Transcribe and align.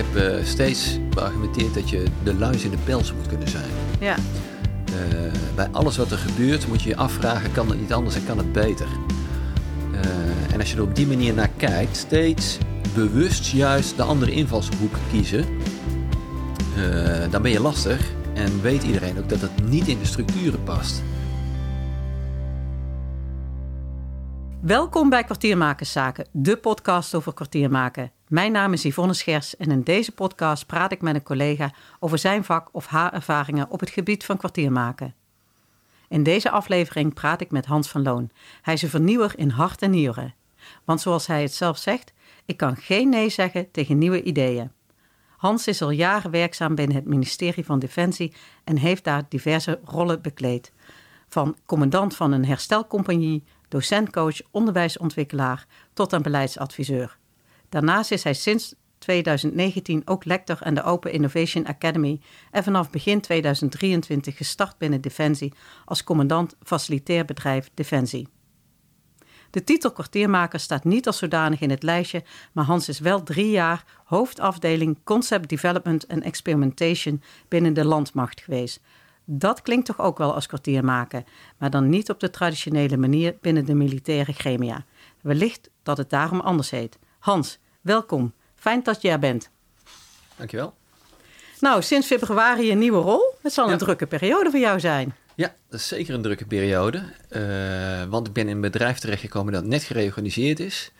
heb 0.00 0.16
eh, 0.16 0.44
steeds 0.44 0.98
beargumenteerd 1.14 1.74
dat 1.74 1.90
je 1.90 2.04
de 2.22 2.34
luis 2.34 2.64
in 2.64 2.70
de 2.70 2.76
pels 2.84 3.12
moet 3.12 3.26
kunnen 3.26 3.48
zijn. 3.48 3.70
Ja. 4.00 4.14
Eh, 4.84 5.32
bij 5.54 5.68
alles 5.72 5.96
wat 5.96 6.10
er 6.10 6.18
gebeurt 6.18 6.68
moet 6.68 6.82
je 6.82 6.88
je 6.88 6.96
afvragen, 6.96 7.52
kan 7.52 7.68
het 7.68 7.80
niet 7.80 7.92
anders 7.92 8.14
en 8.14 8.26
kan 8.26 8.38
het 8.38 8.52
beter? 8.52 8.86
Eh, 9.92 10.52
en 10.52 10.60
als 10.60 10.70
je 10.70 10.76
er 10.76 10.82
op 10.82 10.94
die 10.94 11.06
manier 11.06 11.34
naar 11.34 11.50
kijkt, 11.56 11.96
steeds 11.96 12.58
bewust 12.94 13.46
juist 13.46 13.96
de 13.96 14.02
andere 14.02 14.30
invalshoek 14.30 14.94
kiezen, 15.10 15.44
dan 17.30 17.42
ben 17.42 17.50
je 17.50 17.60
lastig 17.60 18.12
en 18.34 18.62
weet 18.62 18.82
iedereen 18.82 19.18
ook 19.18 19.28
dat 19.28 19.40
het 19.40 19.68
niet 19.68 19.88
in 19.88 19.98
de 19.98 20.04
structuren 20.04 20.62
past. 20.62 21.02
Welkom 24.60 25.08
bij 25.08 25.24
Kwartiermakerszaken, 25.24 26.26
de 26.32 26.56
podcast 26.56 27.14
over 27.14 27.34
kwartiermaken. 27.34 28.10
Mijn 28.30 28.52
naam 28.52 28.72
is 28.72 28.82
Yvonne 28.82 29.14
Schers 29.14 29.56
en 29.56 29.70
in 29.70 29.82
deze 29.82 30.12
podcast 30.12 30.66
praat 30.66 30.92
ik 30.92 31.00
met 31.00 31.14
een 31.14 31.22
collega 31.22 31.72
over 31.98 32.18
zijn 32.18 32.44
vak 32.44 32.68
of 32.72 32.86
haar 32.86 33.12
ervaringen 33.12 33.70
op 33.70 33.80
het 33.80 33.90
gebied 33.90 34.24
van 34.24 34.36
kwartiermaken. 34.36 35.14
In 36.08 36.22
deze 36.22 36.50
aflevering 36.50 37.14
praat 37.14 37.40
ik 37.40 37.50
met 37.50 37.66
Hans 37.66 37.88
van 37.88 38.02
Loon. 38.02 38.30
Hij 38.62 38.74
is 38.74 38.82
een 38.82 38.88
vernieuwer 38.88 39.32
in 39.36 39.48
hart 39.48 39.82
en 39.82 39.90
nieren. 39.90 40.34
Want 40.84 41.00
zoals 41.00 41.26
hij 41.26 41.42
het 41.42 41.54
zelf 41.54 41.78
zegt, 41.78 42.12
ik 42.44 42.56
kan 42.56 42.76
geen 42.76 43.08
nee 43.08 43.28
zeggen 43.28 43.70
tegen 43.70 43.98
nieuwe 43.98 44.22
ideeën. 44.22 44.70
Hans 45.36 45.66
is 45.66 45.82
al 45.82 45.90
jaren 45.90 46.30
werkzaam 46.30 46.74
binnen 46.74 46.96
het 46.96 47.06
ministerie 47.06 47.64
van 47.64 47.78
Defensie 47.78 48.32
en 48.64 48.76
heeft 48.76 49.04
daar 49.04 49.22
diverse 49.28 49.80
rollen 49.84 50.22
bekleed. 50.22 50.72
Van 51.28 51.56
commandant 51.66 52.16
van 52.16 52.32
een 52.32 52.44
herstelcompagnie, 52.44 53.44
docentcoach, 53.68 54.40
onderwijsontwikkelaar 54.50 55.66
tot 55.92 56.12
aan 56.12 56.22
beleidsadviseur. 56.22 57.18
Daarnaast 57.70 58.10
is 58.10 58.24
hij 58.24 58.34
sinds 58.34 58.74
2019 58.98 60.02
ook 60.04 60.24
lector 60.24 60.58
aan 60.60 60.74
de 60.74 60.82
Open 60.82 61.12
Innovation 61.12 61.66
Academy 61.66 62.20
en 62.50 62.62
vanaf 62.62 62.90
begin 62.90 63.20
2023 63.20 64.36
gestart 64.36 64.78
binnen 64.78 65.00
Defensie 65.00 65.52
als 65.84 66.04
commandant 66.04 66.56
facilitair 66.62 67.24
bedrijf 67.24 67.70
Defensie. 67.74 68.28
De 69.50 69.64
titel 69.64 69.92
kwartiermaker 69.92 70.60
staat 70.60 70.84
niet 70.84 71.06
als 71.06 71.18
zodanig 71.18 71.60
in 71.60 71.70
het 71.70 71.82
lijstje, 71.82 72.24
maar 72.52 72.64
Hans 72.64 72.88
is 72.88 72.98
wel 72.98 73.22
drie 73.22 73.50
jaar 73.50 73.84
hoofdafdeling 74.04 74.98
Concept 75.04 75.48
Development 75.48 76.08
and 76.08 76.22
Experimentation 76.22 77.22
binnen 77.48 77.72
de 77.72 77.84
landmacht 77.84 78.40
geweest. 78.40 78.80
Dat 79.24 79.62
klinkt 79.62 79.86
toch 79.86 79.98
ook 80.00 80.18
wel 80.18 80.34
als 80.34 80.46
kwartiermaken, 80.46 81.24
maar 81.58 81.70
dan 81.70 81.88
niet 81.88 82.10
op 82.10 82.20
de 82.20 82.30
traditionele 82.30 82.96
manier 82.96 83.36
binnen 83.40 83.64
de 83.64 83.74
militaire 83.74 84.32
gremia. 84.32 84.84
Wellicht 85.20 85.70
dat 85.82 85.96
het 85.96 86.10
daarom 86.10 86.40
anders 86.40 86.70
heet. 86.70 86.98
Hans, 87.20 87.58
welkom. 87.80 88.32
Fijn 88.56 88.82
dat 88.82 89.02
je 89.02 89.08
er 89.10 89.18
bent. 89.18 89.50
Dankjewel. 90.36 90.74
Nou, 91.60 91.82
sinds 91.82 92.06
februari 92.06 92.70
een 92.72 92.78
nieuwe 92.78 93.00
rol. 93.02 93.34
Het 93.42 93.52
zal 93.52 93.64
een 93.64 93.70
Ja. 93.70 93.76
drukke 93.76 94.06
periode 94.06 94.50
voor 94.50 94.58
jou 94.60 94.80
zijn. 94.80 95.14
Ja, 95.34 95.54
dat 95.68 95.80
is 95.80 95.88
zeker 95.88 96.14
een 96.14 96.22
drukke 96.22 96.44
periode. 96.44 97.02
eh, 97.28 98.04
want 98.04 98.26
ik 98.26 98.32
ben 98.32 98.48
in 98.48 98.54
een 98.54 98.60
bedrijf 98.60 98.98
terechtgekomen 98.98 99.52
dat 99.52 99.64
net 99.64 99.82
gereorganiseerd 99.82 100.60
is. 100.60 100.90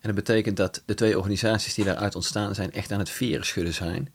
En 0.00 0.14
dat 0.14 0.14
betekent 0.14 0.56
dat 0.56 0.82
de 0.86 0.94
twee 0.94 1.16
organisaties 1.18 1.74
die 1.74 1.84
daaruit 1.84 2.14
ontstaan 2.14 2.54
zijn 2.54 2.72
echt 2.72 2.92
aan 2.92 2.98
het 2.98 3.10
veren 3.10 3.46
schudden 3.46 3.74
zijn. 3.74 4.14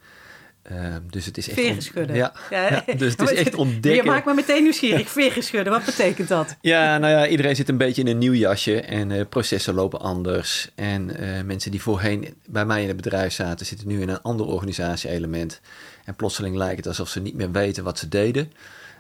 Eh, 0.64 0.96
dus 1.10 1.26
het 1.26 1.38
is 1.38 1.50
echt... 1.50 1.60
Veren 1.60 1.82
schudden. 1.82 2.16
Ja, 2.16 2.34
ja, 2.50 2.84
dus 2.98 3.12
het 3.12 3.22
is 3.30 3.38
echt 3.38 3.56
ontdekken. 3.56 4.04
Je 4.04 4.10
maakt 4.10 4.26
me 4.26 4.34
meteen 4.34 4.64
nieuwsgierig. 4.64 5.10
Veren 5.10 5.44
schudden, 5.44 5.74
wat 5.74 5.86
betekent 5.86 6.28
dat? 6.28 6.56
Ja, 6.62 6.98
nou 6.98 7.14
ja, 7.14 7.28
iedereen 7.28 7.56
zit 7.56 7.70
een 7.70 7.78
beetje 7.78 8.02
in 8.02 8.08
een 8.08 8.18
nieuw 8.18 8.34
jasje 8.34 8.82
en 8.82 9.12
eh, 9.12 9.26
processen 9.30 9.74
lopen 9.74 10.00
anders. 10.00 10.72
En 10.76 11.18
eh, 11.18 11.44
mensen 11.44 11.72
die 11.72 11.82
voorheen 11.82 12.34
bij 12.46 12.66
mij 12.66 12.82
in 12.82 12.88
het 12.88 12.96
bedrijf 12.96 13.34
zaten, 13.34 13.66
zitten 13.66 13.88
nu 13.88 14.02
in 14.02 14.10
een 14.10 14.22
ander 14.22 14.46
organisatie-element. 14.46 15.62
En 16.06 16.16
plotseling 16.16 16.56
lijkt 16.56 16.78
het 16.78 16.88
alsof 16.88 17.10
ze 17.10 17.20
niet 17.20 17.36
meer 17.36 17.52
weten 17.52 17.84
wat 17.84 18.00
ze 18.00 18.08
deden. 18.08 18.52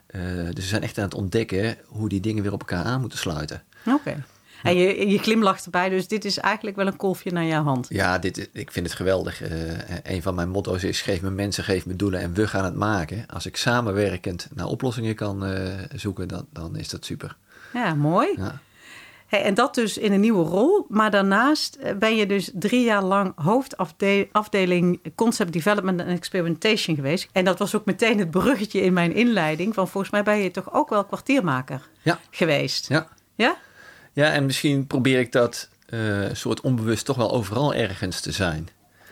Eh, 0.08 0.22
dus 0.54 0.64
ze 0.64 0.70
zijn 0.70 0.84
echt 0.84 0.98
aan 0.98 1.04
het 1.04 1.14
ontdekken 1.14 1.78
hoe 1.86 2.10
die 2.10 2.20
dingen 2.20 2.44
weer 2.44 2.54
op 2.54 2.60
elkaar 2.60 2.84
aan 2.84 3.00
moeten 3.00 3.20
sluiten. 3.20 3.64
Oké. 3.86 4.24
En 4.63 4.75
je, 4.75 5.07
je 5.07 5.18
glimlacht 5.18 5.66
erbij, 5.66 5.90
dus 5.90 6.07
dit 6.07 6.25
is 6.25 6.38
eigenlijk 6.38 6.75
wel 6.75 6.88
een 6.88 6.96
kolfje 6.96 7.31
naar 7.31 7.46
jouw 7.46 7.63
hand. 7.63 7.88
Ja, 7.90 8.18
dit, 8.19 8.50
ik 8.53 8.72
vind 8.72 8.85
het 8.85 8.96
geweldig. 8.96 9.41
Eh, 9.41 9.51
een 10.03 10.22
van 10.22 10.35
mijn 10.35 10.50
motto's 10.50 10.84
is: 10.84 11.01
geef 11.01 11.22
me 11.22 11.29
mensen, 11.29 11.63
geef 11.63 11.85
me 11.85 11.96
doelen 11.96 12.19
en 12.19 12.34
we 12.34 12.47
gaan 12.47 12.66
het 12.66 12.75
maken. 12.75 13.25
Als 13.28 13.46
ik 13.46 13.57
samenwerkend 13.57 14.47
naar 14.53 14.68
oplossingen 14.68 15.16
kan 15.16 15.46
eh, 15.46 15.74
zoeken, 15.96 16.28
dan, 16.28 16.46
dan 16.51 16.75
is 16.75 16.90
dat 16.90 17.06
super. 17.06 17.35
Ja, 17.74 17.94
mooi. 17.94 18.28
Ja. 18.38 18.59
Hey, 19.28 19.44
en 19.44 19.53
dat 19.53 19.75
dus 19.75 19.97
in 19.97 20.12
een 20.12 20.19
nieuwe 20.19 20.44
rol. 20.44 20.85
Maar 20.90 21.12
daarnaast 21.12 21.75
eh, 21.75 21.95
ben 21.95 22.16
je 22.16 22.25
dus 22.25 22.51
drie 22.53 22.84
jaar 22.84 23.03
lang 23.03 23.34
hoofdafdeling 23.35 25.00
Concept 25.16 25.53
Development 25.53 26.00
and 26.00 26.09
Experimentation 26.09 26.95
geweest. 26.95 27.30
En 27.31 27.45
dat 27.45 27.59
was 27.59 27.75
ook 27.75 27.85
meteen 27.85 28.19
het 28.19 28.31
bruggetje 28.31 28.81
in 28.81 28.94
mijn 28.94 29.13
inleiding. 29.13 29.74
Van 29.74 29.88
volgens 29.88 30.12
mij 30.12 30.24
ben 30.24 30.38
je 30.38 30.51
toch 30.51 30.74
ook 30.74 30.90
wel 30.90 31.06
kwartiermaker 31.06 31.90
Ja. 32.01 32.19
geweest. 32.31 32.88
Ja. 32.88 33.07
Ja? 33.35 33.57
Ja, 34.13 34.31
en 34.31 34.46
misschien 34.46 34.88
probeer 34.88 35.19
ik 35.19 35.31
dat 35.31 35.69
eh, 35.85 36.00
soort 36.31 36.62
onbewust 36.62 37.06
toch 37.06 37.18
wel 37.18 37.31
overal 37.31 37.74
ergens 37.74 38.19
te 38.22 38.31
zijn. 38.31 38.69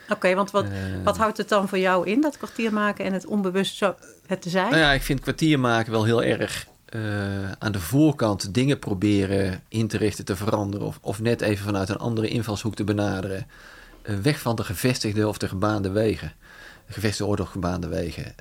Oké, 0.09 0.35
want 0.35 0.51
wat, 0.51 0.63
Eh. 0.63 0.69
wat 1.03 1.17
houdt 1.17 1.37
het 1.37 1.49
dan 1.49 1.67
voor 1.67 1.77
jou 1.77 2.07
in, 2.07 2.21
dat 2.21 2.37
kwartiermaken 2.37 3.05
en 3.05 3.13
het 3.13 3.25
onbewust 3.25 3.75
zo 3.75 3.95
het 4.27 4.41
te 4.41 4.49
zijn? 4.49 4.69
Nou 4.69 4.81
ja, 4.81 4.91
ik 4.91 5.01
vind 5.01 5.19
kwartier 5.19 5.59
maken 5.59 5.91
wel 5.91 6.03
heel 6.03 6.23
erg 6.23 6.67
eh, 6.85 7.51
aan 7.51 7.71
de 7.71 7.79
voorkant 7.79 8.53
dingen 8.53 8.79
proberen 8.79 9.63
in 9.67 9.87
te 9.87 9.97
richten, 9.97 10.25
te 10.25 10.35
veranderen. 10.35 10.87
Of, 10.87 10.97
of 11.01 11.19
net 11.21 11.41
even 11.41 11.65
vanuit 11.65 11.89
een 11.89 11.97
andere 11.97 12.27
invalshoek 12.27 12.75
te 12.75 12.83
benaderen. 12.83 13.47
Weg 14.21 14.39
van 14.39 14.55
de 14.55 14.63
gevestigde 14.63 15.27
of 15.27 15.37
de 15.37 15.47
gebaande 15.47 15.89
wegen. 15.89 16.33
De 16.87 16.93
gevestigde 16.93 17.25
orde 17.31 17.41
of 17.41 17.49
gebaande 17.49 17.87
wegen. 17.87 18.35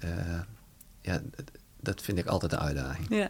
Ja, 1.00 1.20
dat 1.82 2.02
vind 2.02 2.18
ik 2.18 2.26
altijd 2.26 2.50
de 2.50 2.58
uitdaging. 2.58 3.06
Ja. 3.10 3.28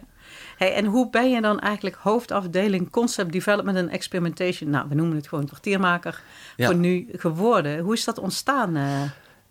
Hey, 0.57 0.73
en 0.73 0.85
hoe 0.85 1.09
ben 1.09 1.29
je 1.31 1.41
dan 1.41 1.59
eigenlijk 1.59 1.95
hoofdafdeling 1.99 2.89
Concept 2.89 3.31
Development 3.31 3.77
and 3.77 3.89
Experimentation? 3.89 4.69
Nou, 4.69 4.85
we 4.89 4.95
noemen 4.95 5.15
het 5.15 5.27
gewoon 5.27 5.45
kwartiermaker 5.47 6.21
Ja. 6.57 6.65
voor 6.65 6.75
nu 6.75 7.07
geworden. 7.15 7.79
Hoe 7.79 7.93
is 7.93 8.03
dat 8.03 8.17
ontstaan? 8.19 8.75
eh? 8.75 9.01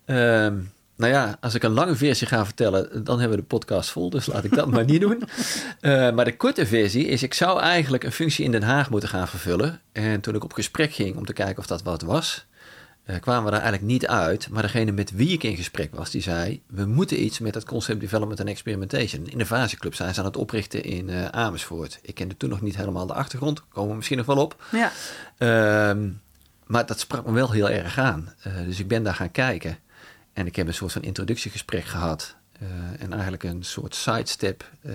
Ehm, 0.05 0.55
nou 0.97 1.13
ja, 1.13 1.37
als 1.41 1.55
ik 1.55 1.63
een 1.63 1.71
lange 1.73 1.95
versie 1.97 2.27
ga 2.27 2.45
vertellen, 2.45 3.05
dan 3.05 3.19
hebben 3.21 3.37
we 3.37 3.43
de 3.43 3.49
podcast 3.49 3.91
vol. 3.91 4.11
Dus 4.11 4.27
laat 4.27 4.45
ik 4.45 4.55
dat 4.55 4.71
maar 4.71 4.85
niet 4.85 5.01
doen. 5.01 5.23
Eh, 5.81 6.13
maar 6.13 6.25
de 6.25 6.37
korte 6.37 6.67
versie 6.67 7.07
is, 7.07 7.23
ik 7.23 7.35
zou 7.35 7.61
eigenlijk 7.61 8.05
een 8.05 8.13
functie 8.13 8.45
in 8.45 8.51
Den 8.53 8.63
Haag 8.63 8.91
moeten 8.91 9.09
gaan 9.09 9.29
vervullen. 9.29 9.81
En 9.93 10.21
toen 10.21 10.35
ik 10.35 10.45
op 10.45 10.53
gesprek 10.53 10.93
ging 10.93 11.17
om 11.17 11.25
te 11.27 11.33
kijken 11.33 11.59
of 11.59 11.67
dat 11.67 11.83
wat 11.83 12.03
was, 12.03 12.47
kwamen 13.21 13.45
we 13.45 13.51
daar 13.51 13.61
eigenlijk 13.61 13.93
niet 13.93 14.07
uit. 14.07 14.49
Maar 14.51 14.63
degene 14.63 14.93
met 14.93 15.11
wie 15.11 15.29
ik 15.33 15.43
in 15.43 15.57
gesprek 15.57 15.95
was, 15.95 16.11
die 16.11 16.23
zei, 16.23 16.63
we 16.67 16.87
moeten 16.87 17.23
iets 17.25 17.39
met 17.39 17.53
dat 17.53 17.65
Concept 17.65 18.01
Development 18.01 18.41
and 18.41 18.49
Experimentation. 18.49 19.21
Een 19.25 19.31
innovatieclub 19.33 19.95
zijn 19.95 20.15
ze 20.15 20.21
aan 20.21 20.27
het 20.27 20.37
oprichten 20.37 20.83
in 20.85 21.09
eh, 21.09 21.25
Amersfoort. 21.27 21.99
Ik 22.03 22.15
kende 22.15 22.37
toen 22.37 22.51
nog 22.51 22.61
niet 22.61 22.77
helemaal 22.77 23.07
de 23.07 23.15
achtergrond, 23.15 23.69
komen 23.69 23.91
we 23.91 23.97
misschien 23.97 24.17
nog 24.19 24.27
wel 24.27 24.37
op. 24.37 24.65
Ja. 24.71 24.93
Ehm, 25.39 26.09
maar 26.67 26.87
dat 26.87 27.01
sprak 27.01 27.27
me 27.27 27.33
wel 27.33 27.51
heel 27.51 27.71
erg 27.71 27.99
aan. 27.99 28.35
Eh, 28.43 28.53
dus 28.65 28.79
ik 28.79 28.89
ben 28.89 29.03
daar 29.03 29.15
gaan 29.15 29.31
kijken. 29.31 29.79
En 30.33 30.47
ik 30.47 30.57
heb 30.57 30.67
een 30.67 30.75
soort 30.75 30.93
van 30.93 31.03
introductiegesprek 31.03 31.85
gehad. 31.85 32.37
Eh, 32.61 32.69
en 32.99 33.13
eigenlijk 33.13 33.43
een 33.43 33.63
soort 33.63 33.95
sidestep. 33.95 34.71
eh, 34.83 34.93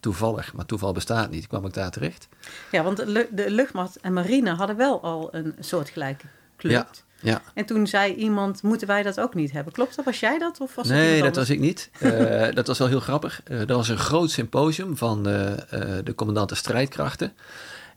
toevallig, 0.00 0.52
maar 0.52 0.66
toeval 0.66 0.92
bestaat 0.92 1.30
niet. 1.30 1.46
Kwam 1.46 1.66
ik 1.66 1.72
daar 1.72 1.90
terecht. 1.90 2.28
ja, 2.70 2.82
want 2.82 2.96
de 2.96 3.44
luchtmacht 3.48 3.96
en 4.00 4.12
marine 4.12 4.54
hadden 4.54 4.76
wel 4.76 5.02
al 5.02 5.34
een 5.34 5.54
soortgelijke 5.60 6.26
Ja, 6.58 6.86
ja. 7.20 7.42
En 7.54 7.64
toen 7.64 7.86
zei 7.86 8.14
iemand, 8.14 8.62
moeten 8.62 8.86
wij 8.86 9.02
dat 9.02 9.20
ook 9.20 9.34
niet 9.34 9.52
hebben? 9.52 9.72
Klopt 9.72 9.96
dat? 9.96 10.04
Was 10.04 10.20
jij 10.20 10.38
dat? 10.38 10.60
Of 10.60 10.74
was 10.74 10.88
nee, 10.88 11.14
iemand 11.14 11.34
dat 11.34 11.46
was 11.46 11.54
ik 11.56 11.60
niet. 11.60 11.90
Eh, 12.00 12.54
dat 12.54 12.66
was 12.66 12.78
wel 12.78 12.88
heel 12.88 13.00
grappig. 13.00 13.40
Eh 13.44 13.60
er 13.60 13.76
was 13.76 13.88
een 13.88 13.98
groot 13.98 14.30
symposium 14.30 14.96
van 14.96 15.28
eh, 15.28 15.52
de 16.04 16.12
commandanten 16.14 16.56
strijdkrachten. 16.56 17.32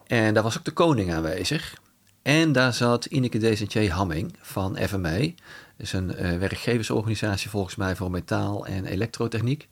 En 0.07 0.33
daar 0.33 0.43
was 0.43 0.57
ook 0.57 0.65
de 0.65 0.71
koning 0.71 1.13
aanwezig. 1.13 1.77
En 2.21 2.51
daar 2.51 2.73
zat 2.73 3.05
Ineke 3.05 3.37
Desentier 3.37 3.91
Hamming 3.91 4.35
van 4.41 4.77
FME. 4.87 5.33
Dat 5.77 5.87
is 5.87 5.93
een 5.93 6.39
werkgeversorganisatie 6.39 7.49
volgens 7.49 7.75
mij 7.75 7.95
voor 7.95 8.11
metaal 8.11 8.65
en 8.65 8.85
elektrotechniek. 8.85 9.67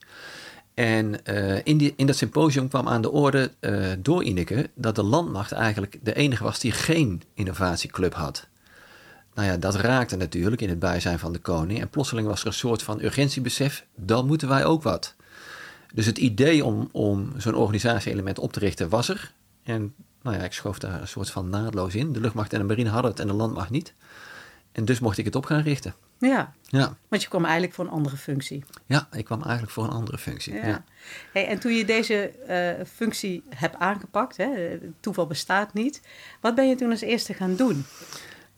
En 0.73 1.23
in, 1.63 1.77
die, 1.77 1.93
in 1.95 2.05
dat 2.05 2.15
symposium 2.15 2.67
kwam 2.67 2.87
aan 2.87 3.01
de 3.01 3.11
orde 3.11 3.51
door 3.99 4.23
Ineke 4.23 4.69
dat 4.75 4.95
de 4.95 5.03
landmacht 5.03 5.51
eigenlijk 5.51 5.99
de 6.01 6.13
enige 6.13 6.43
was 6.43 6.59
die 6.59 6.71
geen 6.71 7.21
innovatieclub 7.33 8.13
had. 8.13 8.47
Nou 9.37 9.49
ja, 9.49 9.57
dat 9.57 9.75
raakte 9.75 10.15
natuurlijk 10.15 10.61
in 10.61 10.69
het 10.69 10.79
bijzijn 10.79 11.19
van 11.19 11.33
de 11.33 11.39
koning. 11.39 11.81
En 11.81 11.89
plotseling 11.89 12.27
was 12.27 12.41
er 12.41 12.47
een 12.47 12.53
soort 12.53 12.83
van 12.83 13.01
urgentiebesef, 13.01 13.85
dan 13.95 14.27
moeten 14.27 14.47
wij 14.47 14.65
ook 14.65 14.83
wat. 14.83 15.15
Dus 15.93 16.05
het 16.05 16.17
idee 16.17 16.65
om, 16.65 16.89
om 16.91 17.33
zo'n 17.37 17.55
organisatie-element 17.55 18.39
op 18.39 18.53
te 18.53 18.59
richten 18.59 18.89
was 18.89 19.09
er. 19.09 19.33
En 19.63 19.93
nou 20.21 20.37
ja, 20.37 20.43
ik 20.43 20.53
schoof 20.53 20.79
daar 20.79 21.01
een 21.01 21.07
soort 21.07 21.29
van 21.29 21.49
naadloos 21.49 21.95
in. 21.95 22.13
De 22.13 22.19
luchtmacht 22.19 22.53
en 22.53 22.59
de 22.59 22.65
marine 22.65 22.89
hadden 22.89 23.11
het 23.11 23.19
en 23.19 23.27
de 23.27 23.33
landmacht 23.33 23.69
niet. 23.69 23.93
En 24.71 24.85
dus 24.85 24.99
mocht 24.99 25.17
ik 25.17 25.25
het 25.25 25.35
op 25.35 25.45
gaan 25.45 25.61
richten. 25.61 25.95
Ja, 26.19 26.53
Ja, 26.63 26.97
want 27.07 27.21
je 27.21 27.27
kwam 27.27 27.43
eigenlijk 27.43 27.73
voor 27.73 27.85
een 27.85 27.91
andere 27.91 28.17
functie. 28.17 28.63
ja 28.85 29.07
ik 29.11 29.25
kwam 29.25 29.41
eigenlijk 29.41 29.71
voor 29.71 29.83
een 29.83 29.89
andere 29.89 30.17
functie. 30.17 30.53
Ja. 30.53 30.67
Ja. 30.67 30.83
Hey, 31.33 31.47
en 31.47 31.59
toen 31.59 31.73
je 31.73 31.85
deze 31.85 32.29
eh, 32.29 32.85
functie 32.85 33.43
hebt 33.49 33.75
aangepakt, 33.75 34.37
hè, 34.37 34.79
toeval 34.99 35.27
bestaat 35.27 35.73
niet. 35.73 36.01
Wat 36.41 36.55
ben 36.55 36.69
je 36.69 36.75
toen 36.75 36.91
als 36.91 37.01
eerste 37.01 37.33
gaan 37.33 37.55
doen? 37.55 37.85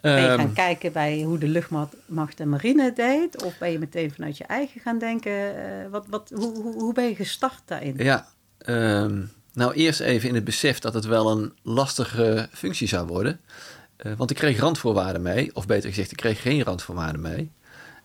Ben 0.02 0.22
je 0.22 0.28
gaan 0.28 0.40
Ehm, 0.40 0.54
kijken 0.54 0.92
bij 0.92 1.22
hoe 1.22 1.38
de 1.38 1.48
luchtmacht 1.48 2.40
en 2.40 2.50
marine 2.50 2.84
het 2.84 2.96
deed? 2.96 3.44
Of 3.44 3.58
ben 3.58 3.72
je 3.72 3.80
meteen 3.80 4.12
vanuit 4.12 4.38
je 4.38 4.44
eigen 4.44 4.82
gaan 4.82 4.98
denken? 5.00 5.32
eh, 5.56 5.90
wat, 5.92 6.06
wat, 6.10 6.32
hoe, 6.36 6.62
hoe, 6.62 6.74
hoe 6.74 6.94
ben 6.94 7.08
je 7.08 7.16
gestart 7.16 7.62
daarin? 7.66 7.96
Ja, 7.98 8.28
ehm, 8.58 9.22
nou 9.54 9.74
eerst 9.74 10.00
even 10.00 10.30
in 10.30 10.36
het 10.36 10.44
besef 10.44 10.80
dat 10.80 10.94
het 10.94 11.06
wel 11.06 11.32
een 11.32 11.54
lastige 11.64 12.50
functie 12.54 12.88
zou 12.88 13.08
worden. 13.08 13.40
Eh, 13.96 14.12
want 14.18 14.30
ik 14.32 14.36
kreeg 14.38 14.60
randvoorwaarden 14.60 15.22
mee, 15.22 15.56
of 15.56 15.66
beter 15.66 15.90
gezegd, 15.90 16.12
ik 16.12 16.18
kreeg 16.18 16.42
geen 16.42 16.64
randvoorwaarden 16.64 17.22
mee. 17.22 17.52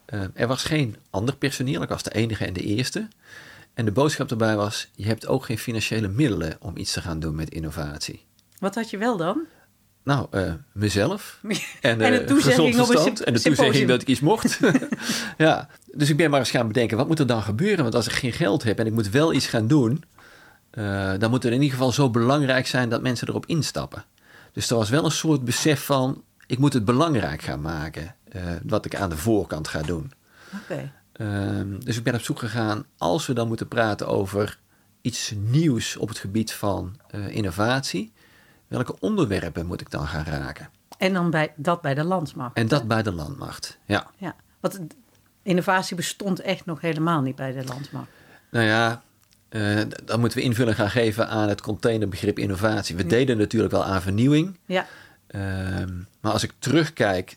Eh, 0.05 0.23
er 0.35 0.47
was 0.47 0.63
geen 0.65 0.97
ander 1.11 1.37
personeel, 1.37 1.83
ik 1.83 1.89
was 1.89 2.03
de 2.03 2.15
enige 2.15 2.45
en 2.45 2.53
de 2.53 2.61
eerste. 2.63 3.09
En 3.75 3.85
de 3.85 3.93
boodschap 3.93 4.31
erbij 4.31 4.57
was, 4.57 4.89
je 4.95 5.07
hebt 5.07 5.27
ook 5.27 5.45
geen 5.45 5.59
financiële 5.59 6.09
middelen 6.09 6.57
om 6.61 6.77
iets 6.77 6.93
te 6.93 7.01
gaan 7.01 7.21
doen 7.21 7.35
met 7.35 7.51
innovatie. 7.51 8.25
Wat 8.59 8.75
had 8.75 8.91
je 8.91 8.99
wel 8.99 9.17
dan? 9.17 9.41
Nou, 10.05 10.27
eh, 10.31 10.53
mezelf. 10.73 11.39
En, 11.43 11.57
En 11.81 12.01
eh, 12.01 12.21
een 12.21 12.27
toezegging 12.27 12.75
verstand. 12.75 13.21
En 13.21 13.33
de 13.33 13.41
toezegging 13.41 13.89
dat 13.89 14.03
ik 14.03 14.09
iets 14.09 14.21
mocht. 14.21 14.61
ja, 15.39 15.69
dus 15.93 16.11
ik 16.11 16.17
ben 16.17 16.31
maar 16.31 16.41
eens 16.41 16.51
gaan 16.51 16.67
bedenken, 16.67 16.97
wat 16.97 17.09
moet 17.09 17.19
er 17.19 17.27
dan 17.27 17.43
gebeuren? 17.43 17.83
Want 17.83 17.95
als 17.95 18.07
ik 18.07 18.13
geen 18.13 18.33
geld 18.33 18.63
heb 18.63 18.79
en 18.79 18.87
ik 18.87 18.93
moet 18.93 19.11
wel 19.11 19.33
iets 19.33 19.47
gaan 19.47 19.67
doen... 19.67 20.05
dan 21.19 21.31
moet 21.31 21.43
het 21.43 21.53
in 21.53 21.63
ieder 21.63 21.71
geval 21.71 21.93
zo 21.93 22.11
belangrijk 22.11 22.67
zijn 22.67 22.89
dat 22.89 23.03
mensen 23.03 23.29
erop 23.29 23.47
instappen. 23.47 24.05
Dus 24.53 24.71
er 24.71 24.77
was 24.77 24.91
wel 24.91 25.05
een 25.05 25.11
soort 25.11 25.45
besef 25.45 25.85
van, 25.85 26.23
ik 26.47 26.59
moet 26.59 26.73
het 26.73 26.85
belangrijk 26.85 27.43
gaan 27.43 27.61
maken... 27.61 28.15
wat 28.63 28.85
ik 28.85 28.95
aan 28.95 29.11
de 29.11 29.17
voorkant 29.17 29.69
ga 29.69 29.83
doen. 29.83 30.13
Oké. 30.63 30.93
Ehm, 31.13 31.79
dus 31.79 31.97
ik 31.97 32.03
ben 32.03 32.15
op 32.15 32.21
zoek 32.21 32.39
gegaan, 32.39 32.85
als 32.97 33.27
we 33.27 33.33
dan 33.33 33.49
moeten 33.49 33.69
praten 33.69 34.07
over 34.09 34.59
iets 35.01 35.33
nieuws 35.37 35.97
op 35.97 36.09
het 36.09 36.19
gebied 36.19 36.53
van 36.53 36.97
innovatie... 37.29 38.13
welke 38.75 38.97
onderwerpen 39.01 39.67
moet 39.67 39.81
ik 39.81 39.91
dan 39.91 40.07
gaan 40.07 40.25
raken? 40.25 40.69
En 40.99 41.13
dan 41.13 41.31
bij, 41.31 41.53
dat 41.57 41.81
bij 41.81 41.95
de 41.95 42.05
landsmacht. 42.05 42.57
En 42.57 42.69
dat 42.69 42.89
bij 42.89 43.03
de 43.03 43.13
landmacht, 43.13 43.79
ja. 43.85 44.11
Ja, 44.17 44.37
want 44.61 44.81
innovatie 45.43 45.97
bestond 45.97 46.41
echt 46.41 46.67
nog 46.67 46.81
helemaal 46.81 47.21
niet 47.21 47.37
bij 47.37 47.53
de 47.53 47.65
landsmacht. 47.65 48.09
Nou 48.51 48.65
ja, 48.65 49.03
eh, 49.49 49.81
dan 50.05 50.21
moeten 50.21 50.39
we 50.39 50.45
invulling 50.45 50.77
gaan 50.77 50.91
geven 50.91 51.29
aan 51.29 51.49
het 51.49 51.61
containerbegrip 51.61 52.39
innovatie. 52.39 52.97
We 52.97 53.07
deden 53.07 53.39
natuurlijk 53.39 53.73
wel 53.73 53.85
aan 53.85 54.03
vernieuwing. 54.03 54.59
Ja, 54.67 54.87
ehm, 55.27 55.93
maar 56.21 56.33
als 56.33 56.43
ik 56.43 56.53
terugkijk, 56.59 57.37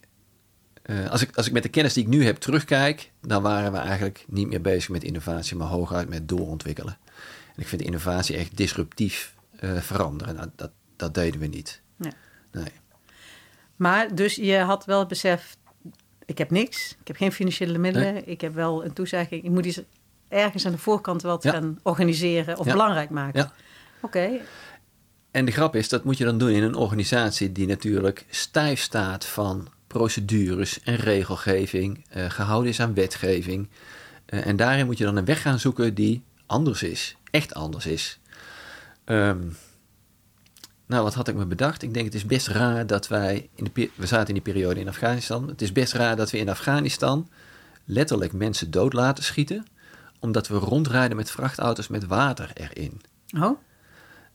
eh, 0.81 1.09
als, 1.09 1.21
ik, 1.21 1.35
als 1.35 1.47
ik 1.47 1.53
met 1.53 1.63
de 1.63 1.69
kennis 1.69 1.93
die 1.93 2.03
ik 2.03 2.09
nu 2.09 2.25
heb 2.25 2.37
terugkijk, 2.37 3.11
dan 3.21 3.41
waren 3.41 3.71
we 3.71 3.77
eigenlijk 3.77 4.25
niet 4.27 4.47
meer 4.47 4.61
bezig 4.61 4.89
met 4.89 5.03
innovatie, 5.03 5.57
maar 5.57 5.67
hooguit 5.67 6.09
met 6.09 6.29
doorontwikkelen. 6.29 6.97
En 7.55 7.61
ik 7.61 7.67
vind 7.67 7.81
innovatie 7.81 8.37
echt 8.37 8.57
disruptief 8.57 9.35
eh, 9.59 9.77
veranderen. 9.77 10.35
Nou, 10.35 10.47
dat, 10.55 10.71
dat 10.97 11.13
deden 11.13 11.39
we 11.39 11.47
niet. 11.47 11.81
Ja. 11.99 12.11
Nee. 12.51 12.71
maar 13.75 14.15
dus 14.15 14.35
je 14.35 14.57
had 14.57 14.85
wel 14.85 14.99
het 14.99 15.07
besef, 15.07 15.57
ik 16.25 16.37
heb 16.37 16.51
niks, 16.51 16.95
ik 17.01 17.07
heb 17.07 17.15
geen 17.15 17.31
financiële 17.31 17.77
middelen, 17.77 18.27
ik 18.27 18.41
heb 18.41 18.53
wel 18.53 18.85
een 18.85 18.93
toezegging, 18.93 19.43
ik 19.43 19.49
moet 19.49 19.65
iets 19.65 19.81
ergens 20.29 20.65
aan 20.65 20.71
de 20.71 20.77
voorkant 20.77 21.21
wat 21.21 21.43
Ja. 21.43 21.51
gaan 21.51 21.79
organiseren 21.83 22.57
of 22.57 22.65
Ja. 22.65 22.71
belangrijk 22.71 23.09
maken. 23.09 23.39
Ja. 23.39 23.51
Oké, 24.01 24.29
En 25.31 25.45
de 25.45 25.51
grap 25.51 25.75
is, 25.75 25.89
dat 25.89 26.03
moet 26.03 26.17
je 26.17 26.23
dan 26.25 26.37
doen 26.37 26.49
in 26.49 26.63
een 26.63 26.75
organisatie 26.75 27.51
die 27.51 27.67
natuurlijk 27.67 28.25
stijf 28.29 28.79
staat 28.81 29.25
van 29.25 29.67
procedures 29.87 30.81
en 30.83 30.95
regelgeving, 30.95 32.05
eh, 32.09 32.29
gehouden 32.29 32.69
is 32.71 32.79
aan 32.79 32.93
wetgeving. 32.93 33.69
Eh, 34.25 34.45
en 34.47 34.55
daarin 34.55 34.85
moet 34.85 34.97
je 34.97 35.03
dan 35.03 35.15
een 35.15 35.25
weg 35.25 35.41
gaan 35.41 35.59
zoeken 35.59 35.93
die 35.93 36.23
anders 36.45 36.83
is, 36.83 37.17
echt 37.31 37.53
anders 37.53 37.85
is. 37.85 38.19
Ehm, 39.05 39.41
nou, 40.87 41.03
wat 41.03 41.13
had 41.13 41.27
ik 41.27 41.35
me 41.35 41.45
bedacht? 41.45 41.81
Ik 41.81 41.93
denk 41.93 42.05
het 42.05 42.15
is 42.15 42.25
best 42.25 42.47
raar 42.47 42.87
dat 42.87 43.07
wij, 43.07 43.49
in 43.55 43.67
de, 43.73 43.89
we 43.95 44.05
zaten 44.05 44.27
in 44.27 44.33
die 44.33 44.53
periode 44.53 44.79
in 44.79 44.87
Afghanistan, 44.87 45.47
het 45.47 45.61
is 45.61 45.71
best 45.71 45.93
raar 45.93 46.15
dat 46.15 46.31
we 46.31 46.37
in 46.37 46.49
Afghanistan 46.49 47.29
letterlijk 47.85 48.33
mensen 48.33 48.71
dood 48.71 48.93
laten 48.93 49.23
schieten, 49.23 49.65
omdat 50.19 50.47
we 50.47 50.55
rondrijden 50.57 51.17
met 51.17 51.31
vrachtauto's 51.31 51.87
met 51.87 52.05
water 52.05 52.51
erin. 52.53 53.01
oh, 53.39 53.59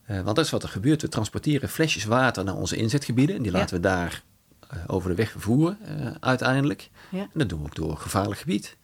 Eh, 0.03 0.21
want 0.21 0.37
dat 0.37 0.45
is 0.45 0.51
wat 0.51 0.63
er 0.63 0.69
gebeurt. 0.69 1.03
We 1.03 1.09
transporteren 1.09 1.69
flesjes 1.69 2.05
water 2.05 2.45
naar 2.45 2.55
onze 2.55 2.77
inzetgebieden. 2.77 3.37
En 3.37 3.43
die 3.43 3.53
Ja. 3.53 3.59
laten 3.59 3.75
we 3.77 3.81
daar 3.83 4.23
eh, 4.69 4.79
over 4.87 5.09
de 5.11 5.15
weg 5.17 5.31
vervoeren 5.31 5.79
eh, 5.85 6.07
uiteindelijk. 6.21 6.91
ja. 7.11 7.21
En 7.21 7.29
dat 7.33 7.49
doen 7.49 7.59
we 7.59 7.65
ook 7.65 7.75
door 7.75 7.97
gevaarlijk 7.97 8.41
gebied. 8.41 8.77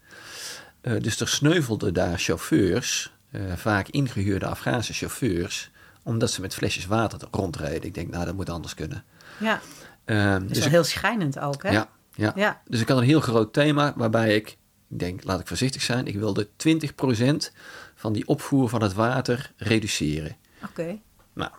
Dus 0.81 1.21
er 1.21 1.29
sneuvelden 1.29 1.95
daar 1.95 2.19
chauffeurs, 2.19 3.13
vaak 3.55 3.89
ingehuurde 3.89 4.47
Afghaanse 4.47 4.93
chauffeurs, 4.93 5.71
omdat 6.09 6.31
ze 6.31 6.41
met 6.41 6.55
flesjes 6.55 6.87
water 6.87 7.19
rondreden. 7.31 7.83
Ik 7.83 7.95
denk, 7.95 8.11
nou, 8.11 8.25
dat 8.25 8.35
moet 8.35 8.51
anders 8.51 8.75
kunnen. 8.75 9.05
ja. 9.39 9.61
Dat 10.05 10.43
is 10.43 10.49
dus 10.49 10.65
ik- 10.65 10.71
heel 10.71 10.85
schijnend 10.85 11.39
ook, 11.39 11.63
hè? 11.63 11.71
ja, 11.71 11.89
ja. 12.15 12.33
Ja. 12.35 12.61
Dus 12.67 12.81
ik 12.81 12.89
had 12.89 12.99
een 12.99 13.05
heel 13.05 13.21
groot 13.21 13.53
thema 13.53 13.93
waarbij 13.97 14.35
ik, 14.37 14.49
ik 14.89 14.99
denk, 14.99 15.25
laat 15.25 15.41
ik 15.41 15.47
voorzichtig 15.47 15.83
zijn, 15.83 16.07
ik 16.07 16.17
wilde 16.17 16.49
20% 16.57 17.53
van 17.95 18.13
die 18.13 18.27
opvoer 18.29 18.69
van 18.69 18.83
het 18.83 18.95
water 18.95 19.53
reduceren. 19.57 20.37
Oké, 20.65 20.99
Nou, 21.33 21.51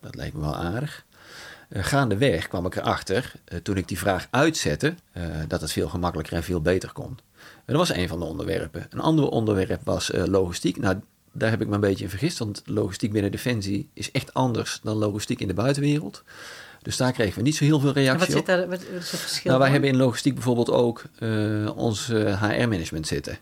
dat 0.00 0.14
leek 0.14 0.32
me 0.34 0.40
wel 0.40 0.56
aardig. 0.56 1.04
Eh, 1.68 1.84
gaandeweg 1.84 2.48
kwam 2.48 2.66
ik 2.66 2.76
erachter, 2.76 3.32
eh, 3.44 3.58
toen 3.58 3.76
ik 3.76 3.88
die 3.88 3.98
vraag 3.98 4.26
uitzette, 4.30 4.94
eh, 5.12 5.24
dat 5.48 5.60
het 5.60 5.72
veel 5.72 5.88
gemakkelijker 5.88 6.34
en 6.36 6.42
veel 6.42 6.60
beter 6.60 6.92
kon. 6.92 7.18
En 7.64 7.74
dat 7.74 7.76
was 7.88 7.92
een 7.96 8.08
van 8.08 8.18
de 8.18 8.24
onderwerpen. 8.24 8.86
Een 8.90 9.00
ander 9.00 9.28
onderwerp 9.28 9.80
was 9.84 10.10
logistiek. 10.14 10.76
Nou, 10.78 11.00
daar 11.38 11.50
heb 11.50 11.60
ik 11.60 11.68
me 11.68 11.74
een 11.74 11.80
beetje 11.80 12.04
in 12.04 12.10
vergist, 12.10 12.38
want 12.38 12.62
logistiek 12.64 13.12
binnen 13.12 13.30
Defensie 13.30 13.88
is 13.94 14.10
echt 14.10 14.34
anders 14.34 14.80
dan 14.82 14.96
logistiek 14.96 15.40
in 15.40 15.48
de 15.48 15.54
buitenwereld. 15.54 16.22
Dus 16.82 16.96
daar 16.96 17.12
kregen 17.12 17.36
we 17.36 17.42
niet 17.42 17.56
zo 17.56 17.64
heel 17.64 17.80
veel 17.80 17.92
reactie 17.92 18.18
wat 18.18 18.28
zit 18.28 18.38
op. 18.38 18.46
daar, 18.46 18.68
wat 18.68 18.80
is 18.80 19.10
het 19.10 19.20
verschil? 19.20 19.50
Nou, 19.50 19.62
wij 19.62 19.70
hebben 19.70 19.88
in 19.90 19.96
logistiek 19.96 20.34
bijvoorbeeld 20.34 20.70
ook 20.70 21.02
eh, 21.18 21.76
ons 21.76 22.06
HR-management 22.06 23.06
zitten. 23.06 23.38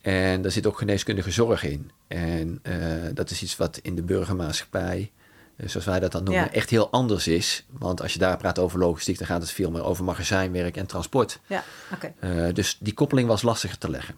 En 0.00 0.42
daar 0.42 0.50
zit 0.50 0.66
ook 0.66 0.78
geneeskundige 0.78 1.30
zorg 1.30 1.64
in. 1.64 1.90
En 2.08 2.58
eh, 2.62 2.74
dat 3.14 3.30
is 3.30 3.42
iets 3.42 3.56
wat 3.56 3.78
in 3.82 3.94
de 3.94 4.02
burgermaatschappij, 4.02 5.10
eh, 5.56 5.68
zoals 5.68 5.86
wij 5.86 6.00
dat 6.00 6.12
dan 6.12 6.24
noemen, 6.24 6.42
Ja. 6.42 6.52
echt 6.52 6.70
heel 6.70 6.90
anders 6.90 7.26
is. 7.28 7.64
Want 7.70 8.02
als 8.02 8.12
je 8.12 8.18
daar 8.18 8.36
praat 8.36 8.58
over 8.58 8.78
logistiek, 8.78 9.18
dan 9.18 9.26
gaat 9.26 9.40
het 9.40 9.50
veel 9.50 9.70
meer 9.70 9.84
over 9.84 10.04
magazijnwerk 10.04 10.76
en 10.76 10.86
transport. 10.86 11.40
Ja, 11.46 11.64
oké. 11.92 12.12
Eh, 12.20 12.54
dus 12.54 12.76
die 12.80 12.94
koppeling 12.94 13.28
was 13.28 13.42
lastiger 13.42 13.78
te 13.78 13.90
leggen. 13.90 14.14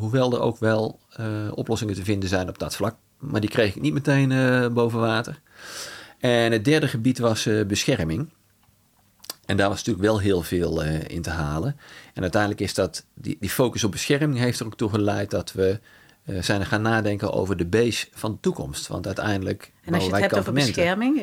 Hoewel 0.00 0.32
er 0.32 0.40
ook 0.40 0.58
wel 0.58 0.98
eh, 1.12 1.26
oplossingen 1.54 1.94
te 1.94 2.04
vinden 2.04 2.28
zijn 2.28 2.48
op 2.48 2.58
dat 2.58 2.76
vlak. 2.76 2.96
Maar 3.18 3.40
die 3.40 3.50
kreeg 3.50 3.76
ik 3.76 3.82
niet 3.82 3.92
meteen 3.92 4.32
eh, 4.32 4.66
boven 4.68 5.00
water. 5.00 5.40
En 6.18 6.52
het 6.52 6.64
derde 6.64 6.88
gebied 6.88 7.18
was 7.18 7.46
eh, 7.46 7.66
bescherming. 7.66 8.28
En 9.46 9.56
daar 9.56 9.68
was 9.68 9.76
natuurlijk 9.76 10.06
wel 10.06 10.18
heel 10.18 10.42
veel 10.42 10.82
in 11.06 11.22
te 11.22 11.30
halen. 11.30 11.76
En 12.14 12.22
uiteindelijk 12.22 12.60
is 12.60 12.74
dat, 12.74 13.04
die, 13.14 13.36
die 13.40 13.50
focus 13.50 13.84
op 13.84 13.90
bescherming 13.90 14.38
heeft 14.38 14.60
er 14.60 14.66
ook 14.66 14.76
toe 14.76 14.90
geleid 14.90 15.30
dat 15.30 15.52
we 15.52 15.80
zijn 16.40 16.66
gaan 16.66 16.82
nadenken 16.82 17.32
over 17.32 17.56
de 17.56 17.66
base 17.66 18.06
van 18.12 18.32
de 18.32 18.38
toekomst. 18.40 18.86
Want 18.86 19.06
uiteindelijk 19.06 19.72
En 19.84 19.94
als 19.94 20.04
je 20.04 20.10
het 20.10 20.20
hebt 20.20 20.38
over 20.38 20.52
bescherming, 20.52 21.22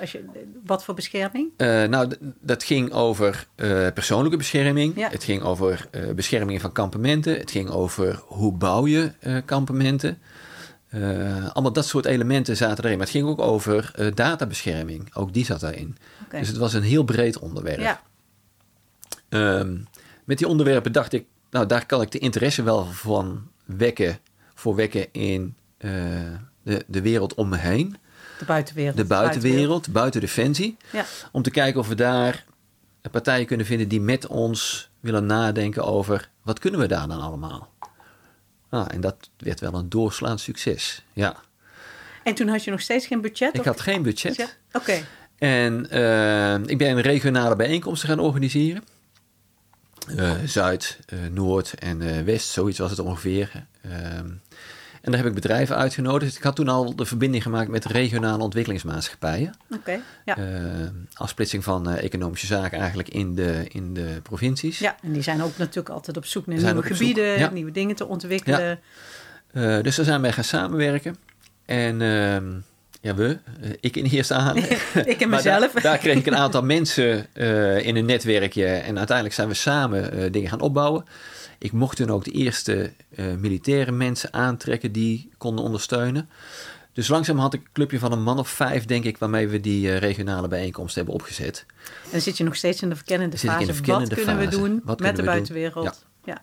als 0.00 0.12
je, 0.12 0.24
wat 0.64 0.84
voor 0.84 0.94
bescherming? 0.94 1.50
Eh, 1.56 1.84
nou, 1.84 2.12
dat 2.40 2.64
ging 2.64 2.92
over 2.92 3.46
eh, 3.54 3.86
persoonlijke 3.94 4.36
bescherming. 4.36 4.96
Ja. 4.96 5.10
Het 5.10 5.24
ging 5.24 5.42
over 5.42 5.88
eh, 5.90 6.10
bescherming 6.10 6.60
van 6.60 6.72
kampementen. 6.72 7.38
Het 7.38 7.50
ging 7.50 7.70
over 7.70 8.22
hoe 8.26 8.52
bouw 8.52 8.86
je 8.86 9.12
kampementen. 9.44 10.18
Allemaal 11.52 11.72
dat 11.72 11.86
soort 11.86 12.04
elementen 12.04 12.56
zaten 12.56 12.84
erin. 12.84 12.96
Maar 12.96 13.06
het 13.06 13.16
ging 13.16 13.28
ook 13.28 13.40
over 13.40 13.92
databescherming. 14.14 15.14
Ook 15.14 15.32
die 15.32 15.44
zat 15.44 15.60
daarin. 15.60 15.96
Dus 16.30 16.48
het 16.48 16.56
was 16.56 16.72
een 16.72 16.82
heel 16.82 17.04
breed 17.04 17.38
onderwerp. 17.38 17.80
Ja, 17.80 18.00
Ehm, 19.28 19.76
met 20.24 20.38
die 20.38 20.48
onderwerpen 20.48 20.92
dacht 20.92 21.12
ik, 21.12 21.26
nou 21.50 21.66
daar 21.66 21.86
kan 21.86 22.02
ik 22.02 22.10
de 22.10 22.18
interesse 22.18 22.62
wel 22.62 22.84
van 22.84 23.48
wekken, 23.64 24.18
voor 24.54 24.74
wekken 24.74 25.12
in 25.12 25.56
de, 26.62 26.84
de 26.86 27.02
wereld 27.02 27.34
om 27.34 27.48
me 27.48 27.56
heen. 27.56 27.96
De 28.38 28.44
buitenwereld. 28.44 28.96
De 28.96 29.04
buitenwereld, 29.04 29.92
buiten 29.92 30.20
Defensie. 30.20 30.76
Ja, 30.92 31.04
Om 31.32 31.42
te 31.42 31.50
kijken 31.50 31.80
of 31.80 31.88
we 31.88 31.94
daar 31.94 32.44
partijen 33.10 33.46
kunnen 33.46 33.66
vinden 33.66 33.88
die 33.88 34.00
met 34.00 34.26
ons 34.26 34.90
willen 35.00 35.26
nadenken 35.26 35.84
over 35.84 36.28
wat 36.42 36.58
kunnen 36.58 36.80
we 36.80 36.86
daar 36.86 37.08
dan 37.08 37.20
allemaal. 37.20 37.72
Ah, 38.68 38.86
en 38.90 39.00
dat 39.00 39.30
werd 39.38 39.60
wel 39.60 39.74
een 39.74 39.88
doorslaand 39.88 40.40
succes. 40.40 41.04
Ja, 41.12 41.36
en 42.22 42.34
toen 42.34 42.48
had 42.48 42.64
je 42.64 42.70
nog 42.70 42.80
steeds 42.80 43.06
geen 43.06 43.20
budget? 43.20 43.54
ik 43.54 43.60
of- 43.60 43.66
had 43.66 43.80
geen 43.80 44.02
budget. 44.02 44.36
Ja, 44.36 44.46
Oké, 44.72 45.04
En 45.38 45.90
eh, 45.90 46.54
ik 46.66 46.78
ben 46.78 47.00
regionale 47.00 47.56
bijeenkomsten 47.56 48.08
gaan 48.08 48.18
organiseren. 48.18 48.84
Eh, 50.16 50.32
Zuid, 50.44 50.98
eh, 51.06 51.18
Noord 51.30 51.74
en 51.74 52.24
West, 52.24 52.48
zoiets 52.48 52.78
was 52.78 52.90
het 52.90 52.98
ongeveer. 53.00 53.66
En 55.00 55.10
daar 55.10 55.20
heb 55.20 55.28
ik 55.28 55.34
bedrijven 55.34 55.76
uitgenodigd. 55.76 56.36
Ik 56.36 56.42
had 56.42 56.56
toen 56.56 56.68
al 56.68 56.96
de 56.96 57.04
verbinding 57.04 57.42
gemaakt 57.42 57.68
met 57.68 57.84
regionale 57.84 58.42
ontwikkelingsmaatschappijen. 58.42 59.54
oké. 59.70 60.00
Ja. 60.24 60.36
Eh, 60.36 60.44
afsplitsing 61.12 61.64
van 61.64 61.88
eh, 61.88 62.04
economische 62.04 62.46
zaken 62.46 62.78
eigenlijk 62.78 63.08
in 63.08 63.34
de, 63.34 63.64
in 63.68 63.94
de 63.94 64.20
provincies. 64.22 64.78
ja, 64.78 64.96
en 65.02 65.12
die 65.12 65.22
zijn 65.22 65.42
ook 65.42 65.58
natuurlijk 65.58 65.88
altijd 65.94 66.16
op 66.16 66.26
zoek 66.26 66.46
naar 66.46 66.56
nieuwe 66.56 66.74
zoek, 66.74 66.86
gebieden, 66.86 67.38
ja. 67.38 67.50
nieuwe 67.50 67.70
dingen 67.70 67.96
te 67.96 68.06
ontwikkelen. 68.06 68.78
Eh, 69.52 69.82
dus 69.82 69.96
daar 69.96 70.04
zijn 70.04 70.20
wij 70.20 70.32
gaan 70.32 70.44
samenwerken. 70.44 71.16
En 71.64 72.02
ehm, 72.02 72.52
Ja, 73.00 73.14
we. 73.14 73.38
Ik 73.80 73.96
in 73.96 74.04
eerste 74.04 74.34
aan. 74.34 74.56
ik 75.14 75.20
en 75.20 75.28
mezelf. 75.28 75.72
Daar, 75.72 75.82
daar, 75.82 75.98
kreeg 75.98 76.16
ik 76.16 76.26
een 76.26 76.36
aantal 76.36 76.62
mensen 76.62 77.26
in 77.84 77.96
een 77.96 78.06
netwerkje. 78.06 78.66
En 78.66 78.96
uiteindelijk 78.96 79.36
zijn 79.36 79.48
we 79.48 79.54
samen 79.54 80.32
dingen 80.32 80.50
gaan 80.50 80.60
opbouwen. 80.60 81.04
Ik 81.58 81.72
mocht 81.72 81.96
toen 81.96 82.10
ook 82.10 82.24
de 82.24 82.30
eerste 82.30 82.92
militaire 83.38 83.92
mensen 83.92 84.32
aantrekken 84.32 84.92
die 84.92 85.30
konden 85.38 85.64
ondersteunen. 85.64 86.28
Dus 86.92 87.08
langzaam 87.08 87.38
had 87.38 87.54
ik 87.54 87.60
een 87.60 87.72
clubje 87.72 87.98
van 87.98 88.12
een 88.12 88.22
man 88.22 88.38
of 88.38 88.48
vijf, 88.48 88.84
denk 88.84 89.04
ik, 89.04 89.18
waarmee 89.18 89.48
we 89.48 89.60
die 89.60 89.96
regionale 89.96 90.48
bijeenkomst 90.48 90.94
hebben 90.94 91.14
opgezet. 91.14 91.64
En 92.04 92.10
dan 92.10 92.20
zit 92.20 92.36
je 92.36 92.44
nog 92.44 92.56
steeds 92.56 92.82
in 92.82 92.88
de 92.88 92.96
verkennende 92.96 93.38
fase. 93.38 93.60
In 93.60 93.66
de 93.66 93.74
verkennende 93.74 94.14
Wat 94.14 94.24
kunnen 94.24 94.50
we 94.50 94.56
doen 94.56 94.80
Wat 94.84 95.00
met 95.00 95.16
de 95.16 95.22
buitenwereld? 95.22 96.04
Ja. 96.24 96.42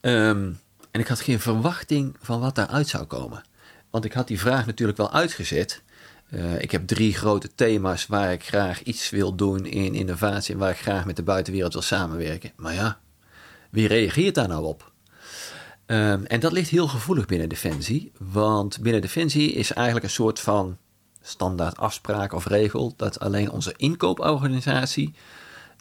ja. 0.00 0.28
Um, 0.28 0.60
en 0.90 1.00
ik 1.00 1.06
had 1.06 1.20
geen 1.20 1.40
verwachting 1.40 2.16
van 2.20 2.40
wat 2.40 2.54
daaruit 2.54 2.88
zou 2.88 3.04
komen. 3.04 3.42
Want 3.90 4.04
ik 4.04 4.12
had 4.12 4.28
die 4.28 4.40
vraag 4.40 4.66
natuurlijk 4.66 4.98
wel 4.98 5.12
uitgezet. 5.12 5.82
Uh, 6.30 6.60
ik 6.60 6.70
heb 6.70 6.86
drie 6.86 7.14
grote 7.14 7.54
thema's 7.54 8.06
waar 8.06 8.32
ik 8.32 8.44
graag 8.44 8.82
iets 8.82 9.10
wil 9.10 9.34
doen 9.34 9.66
in 9.66 9.94
innovatie 9.94 10.54
en 10.54 10.60
waar 10.60 10.70
ik 10.70 10.78
graag 10.78 11.04
met 11.04 11.16
de 11.16 11.22
buitenwereld 11.22 11.72
wil 11.72 11.82
samenwerken. 11.82 12.52
Maar 12.56 12.74
ja, 12.74 12.98
wie 13.72 13.88
reageert 13.88 14.34
daar 14.34 14.48
nou 14.48 14.64
op? 14.64 14.92
Um, 15.86 16.24
en 16.24 16.40
dat 16.40 16.52
ligt 16.52 16.70
heel 16.70 16.88
gevoelig 16.88 17.26
binnen 17.26 17.48
Defensie, 17.48 18.12
want 18.18 18.80
binnen 18.80 19.00
Defensie 19.00 19.52
is 19.52 19.72
eigenlijk 19.72 20.04
een 20.04 20.10
soort 20.10 20.40
van 20.40 20.78
standaard 21.22 21.76
afspraak 21.76 22.32
of 22.32 22.46
regel 22.46 22.94
dat 22.96 23.20
alleen 23.20 23.50
onze 23.50 23.74
inkooporganisatie 23.76 25.14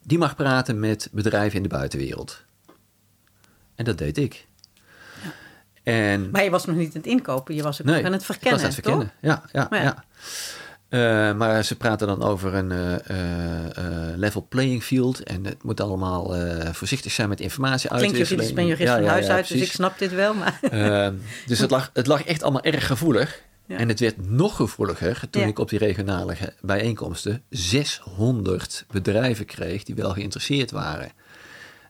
die 0.03 0.17
mag 0.17 0.36
praten 0.36 0.79
met 0.79 1.10
bedrijven 1.12 1.57
in 1.57 1.63
de 1.63 1.69
buitenwereld. 1.69 2.43
En 3.75 3.86
dat 3.86 3.98
deed 3.98 4.17
ik. 4.17 4.48
En, 5.83 6.31
maar 6.31 6.43
je 6.43 6.50
was 6.50 6.65
nog 6.65 6.75
niet 6.75 6.88
aan 6.88 7.01
het 7.01 7.05
inkopen, 7.05 7.55
je 7.55 7.63
was 7.63 7.81
ook 7.81 7.88
nee, 7.88 8.05
aan 8.05 8.12
het 8.12 8.25
verkennen, 8.25 8.62
was 8.62 8.69
aan 8.69 8.75
het 8.75 8.86
verkennen. 8.86 9.12
Ja, 9.21 9.43
ja, 9.51 9.67
ja. 9.71 10.03
Uh, 10.91 11.33
maar 11.33 11.63
ze 11.63 11.75
praten 11.75 12.07
dan 12.07 12.24
over 12.24 12.53
een 12.53 12.71
uh, 12.71 12.91
uh, 12.91 14.17
level 14.17 14.45
playing 14.50 14.83
field. 14.83 15.24
En 15.24 15.45
het 15.45 15.63
moet 15.63 15.81
allemaal 15.81 16.36
voorzichtig 16.71 17.12
zijn 17.12 17.29
met 17.29 17.39
informatie 17.39 17.89
uitwisseling. 17.89 18.27
Klinkt 18.27 18.48
je 18.48 18.53
ben 18.53 18.65
jurist 18.65 18.93
van 18.93 19.03
huis 19.03 19.27
uit, 19.27 19.48
dus 19.48 19.62
ik 19.62 19.71
snap 19.71 20.00
dit 20.00 20.13
wel. 20.13 20.33
Maar. 20.33 20.60
Ehm, 20.62 21.13
dus 21.45 21.60
het 21.60 21.69
lag, 21.69 21.89
het 21.93 22.07
lag 22.07 22.24
echt 22.24 22.43
allemaal 22.43 22.63
erg 22.63 22.88
gevoelig. 22.88 23.41
En 23.67 23.88
het 23.88 24.00
werd 24.00 24.29
nog 24.29 24.55
gevoeliger 24.55 25.29
toen 25.29 25.48
ik 25.48 25.60
op 25.60 25.69
die 25.69 25.79
regionale 25.79 26.36
bijeenkomsten 26.62 27.43
600 27.50 28.86
bedrijven 28.91 29.45
kreeg 29.45 29.83
die 29.83 29.95
wel 29.95 30.13
geïnteresseerd 30.13 30.71
waren. 30.71 31.12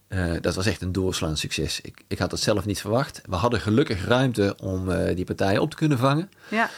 Uh, 0.10 0.34
dat 0.42 0.56
was 0.56 0.66
echt 0.66 0.82
een 0.82 0.92
doorslaand 0.92 1.40
succes. 1.40 1.82
Ik, 1.82 2.02
ik 2.08 2.20
had 2.20 2.32
het 2.32 2.40
zelf 2.40 2.66
niet 2.66 2.82
verwacht. 2.82 3.22
We 3.30 3.36
hadden 3.36 3.62
gelukkig 3.62 4.06
ruimte 4.06 4.56
om 4.58 4.90
uh, 4.90 5.16
die 5.16 5.26
partijen 5.26 5.62
op 5.62 5.70
te 5.70 5.76
kunnen 5.76 5.98
vangen. 5.98 6.32
Ja. 6.48 6.70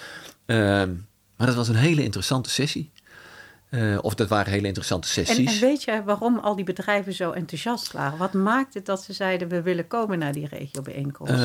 Uh, 0.45 0.89
maar 1.43 1.51
dat 1.55 1.65
was 1.67 1.75
een 1.75 1.81
hele 1.81 2.03
interessante 2.03 2.49
sessie. 2.49 2.91
Uh, 3.69 3.97
of 4.01 4.13
dat 4.13 4.27
waren 4.27 4.51
hele 4.51 4.67
interessante 4.67 5.07
sessies. 5.07 5.37
En, 5.37 5.53
en, 5.53 5.59
weet 5.59 5.83
je 5.83 6.01
waarom 6.05 6.37
al 6.37 6.55
die 6.55 6.65
bedrijven 6.65 7.13
zo 7.13 7.31
enthousiast 7.31 7.91
waren? 7.91 8.17
Wat 8.17 8.33
maakt 8.33 8.73
het 8.73 8.85
dat 8.85 9.03
ze 9.03 9.13
zeiden 9.13 9.47
we 9.47 9.61
willen 9.61 9.87
komen 9.87 10.19
naar 10.19 10.33
die 10.33 10.47
regiobijeenkomst? 10.47 11.33
Uh, 11.33 11.39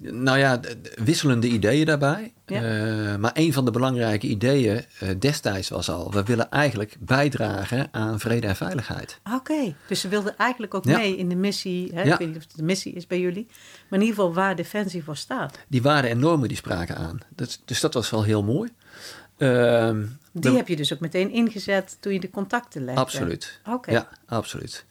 nou 0.00 0.38
ja, 0.38 0.60
wisselende 1.04 1.46
ideeën 1.46 1.86
daarbij. 1.86 2.32
Ja. 2.46 2.62
Uh, 2.62 3.16
maar 3.16 3.30
een 3.34 3.52
van 3.52 3.64
de 3.64 3.70
belangrijke 3.70 4.26
ideeën 4.26 4.84
uh, 5.02 5.08
destijds 5.18 5.68
was 5.68 5.90
al... 5.90 6.12
we 6.12 6.22
willen 6.22 6.50
eigenlijk 6.50 6.96
bijdragen 7.00 7.88
aan 7.90 8.20
vrede 8.20 8.46
en 8.46 8.56
veiligheid. 8.56 9.20
Oké, 9.34 9.74
dus 9.86 10.00
ze 10.00 10.08
wilden 10.08 10.36
eigenlijk 10.38 10.74
ook 10.74 10.84
ja. 10.84 10.98
mee 10.98 11.16
in 11.16 11.28
de 11.28 11.36
missie. 11.36 11.90
Hè? 11.94 12.02
Ja. 12.02 12.12
Ik 12.12 12.18
weet 12.18 12.28
niet 12.28 12.36
of 12.36 12.42
het 12.42 12.56
de 12.56 12.62
missie 12.62 12.92
is 12.92 13.06
bij 13.06 13.20
jullie. 13.20 13.46
Maar 13.88 13.98
in 13.98 14.06
ieder 14.06 14.14
geval 14.14 14.34
waar 14.34 14.56
Defensie 14.56 15.04
voor 15.04 15.16
staat. 15.16 15.58
Die 15.68 15.82
waarden 15.82 16.10
en 16.10 16.18
normen 16.18 16.48
die 16.48 16.56
spraken 16.56 16.96
aan. 16.96 17.18
Dat, 17.28 17.60
dus 17.64 17.80
dat 17.80 17.94
was 17.94 18.10
wel 18.10 18.22
heel 18.22 18.42
mooi. 18.42 18.70
Ehm, 19.36 20.06
die 20.32 20.56
heb 20.56 20.68
je 20.68 20.76
dus 20.76 20.92
ook 20.92 21.00
meteen 21.00 21.30
ingezet 21.30 21.96
toen 22.00 22.12
je 22.12 22.20
de 22.20 22.30
contacten 22.30 22.84
legde? 22.84 23.00
Absoluut. 23.00 23.60
Oké. 23.68 23.90
Ja, 23.90 24.08
absoluut. 24.26 24.84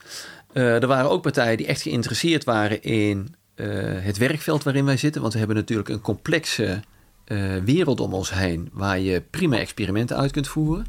Uh, 0.53 0.81
er 0.81 0.88
waren 0.88 1.09
ook 1.09 1.21
partijen 1.21 1.57
die 1.57 1.67
echt 1.67 1.81
geïnteresseerd 1.81 2.43
waren 2.43 2.81
in 2.81 3.35
uh, 3.55 3.67
het 4.03 4.17
werkveld 4.17 4.63
waarin 4.63 4.85
wij 4.85 4.97
zitten. 4.97 5.21
Want 5.21 5.33
we 5.33 5.39
hebben 5.39 5.57
natuurlijk 5.57 5.89
een 5.89 6.01
complexe 6.01 6.79
uh, 7.27 7.55
wereld 7.63 8.00
om 8.00 8.13
ons 8.13 8.33
heen 8.33 8.69
waar 8.71 9.00
je 9.00 9.21
prima 9.29 9.57
experimenten 9.57 10.17
uit 10.17 10.31
kunt 10.31 10.47
voeren. 10.47 10.85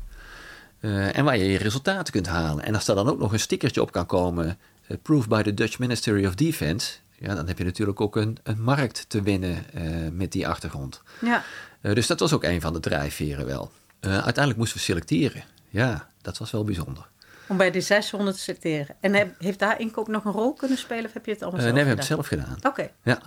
en 1.13 1.25
waar 1.25 1.39
je 1.39 1.45
je 1.45 1.59
resultaten 1.59 2.13
kunt 2.13 2.27
halen. 2.27 2.65
En 2.65 2.75
als 2.75 2.85
daar 2.85 2.97
dan 2.97 3.09
ook 3.09 3.19
nog 3.19 3.33
een 3.33 3.41
stickertje 3.41 3.81
op 3.81 3.93
kan 3.93 4.07
komen, 4.07 4.59
approved 4.91 5.29
by 5.29 5.43
the 5.43 5.55
Dutch 5.55 5.79
Ministry 5.79 6.27
of 6.27 6.35
Defense, 6.35 6.93
ja, 7.19 7.35
dan 7.35 7.47
heb 7.47 7.59
je 7.59 7.65
natuurlijk 7.65 8.01
ook 8.01 8.17
een, 8.17 8.39
een 8.43 8.63
markt 8.63 9.05
te 9.09 9.23
winnen 9.23 9.65
met 10.13 10.33
die 10.33 10.49
achtergrond. 10.49 11.03
Ja. 11.21 11.45
Uh, 11.85 11.95
dus 11.95 12.07
dat 12.07 12.21
was 12.21 12.33
ook 12.33 12.45
een 12.45 12.61
van 12.61 12.73
de 12.73 12.81
drijfveren 12.81 13.47
wel. 13.47 13.71
Uh, 14.01 14.13
uiteindelijk 14.13 14.57
moesten 14.57 14.77
we 14.77 14.85
selecteren. 14.85 15.45
Ja, 15.69 16.09
dat 16.23 16.39
was 16.39 16.51
wel 16.51 16.65
bijzonder. 16.65 17.09
Om 17.49 17.57
bij 17.57 17.71
de 17.71 17.81
600 17.81 18.37
te 18.37 18.43
selecteren. 18.43 18.97
En 19.01 19.15
heb, 19.15 19.35
heeft 19.39 19.59
daar 19.59 19.81
inkoop 19.81 20.09
nog 20.09 20.25
een 20.25 20.33
rol 20.33 20.53
kunnen 20.53 20.79
spelen 20.79 21.05
of 21.05 21.13
heb 21.13 21.25
je 21.25 21.33
het 21.33 21.43
allemaal 21.43 21.61
uh, 21.61 21.67
zelf 21.67 21.77
Nee, 21.77 21.85
we 21.85 21.89
hebben 21.89 22.07
het 22.07 22.15
zelf 22.15 22.27
gedaan. 22.27 22.71
Oké. 22.73 22.91
Ja. 23.03 23.21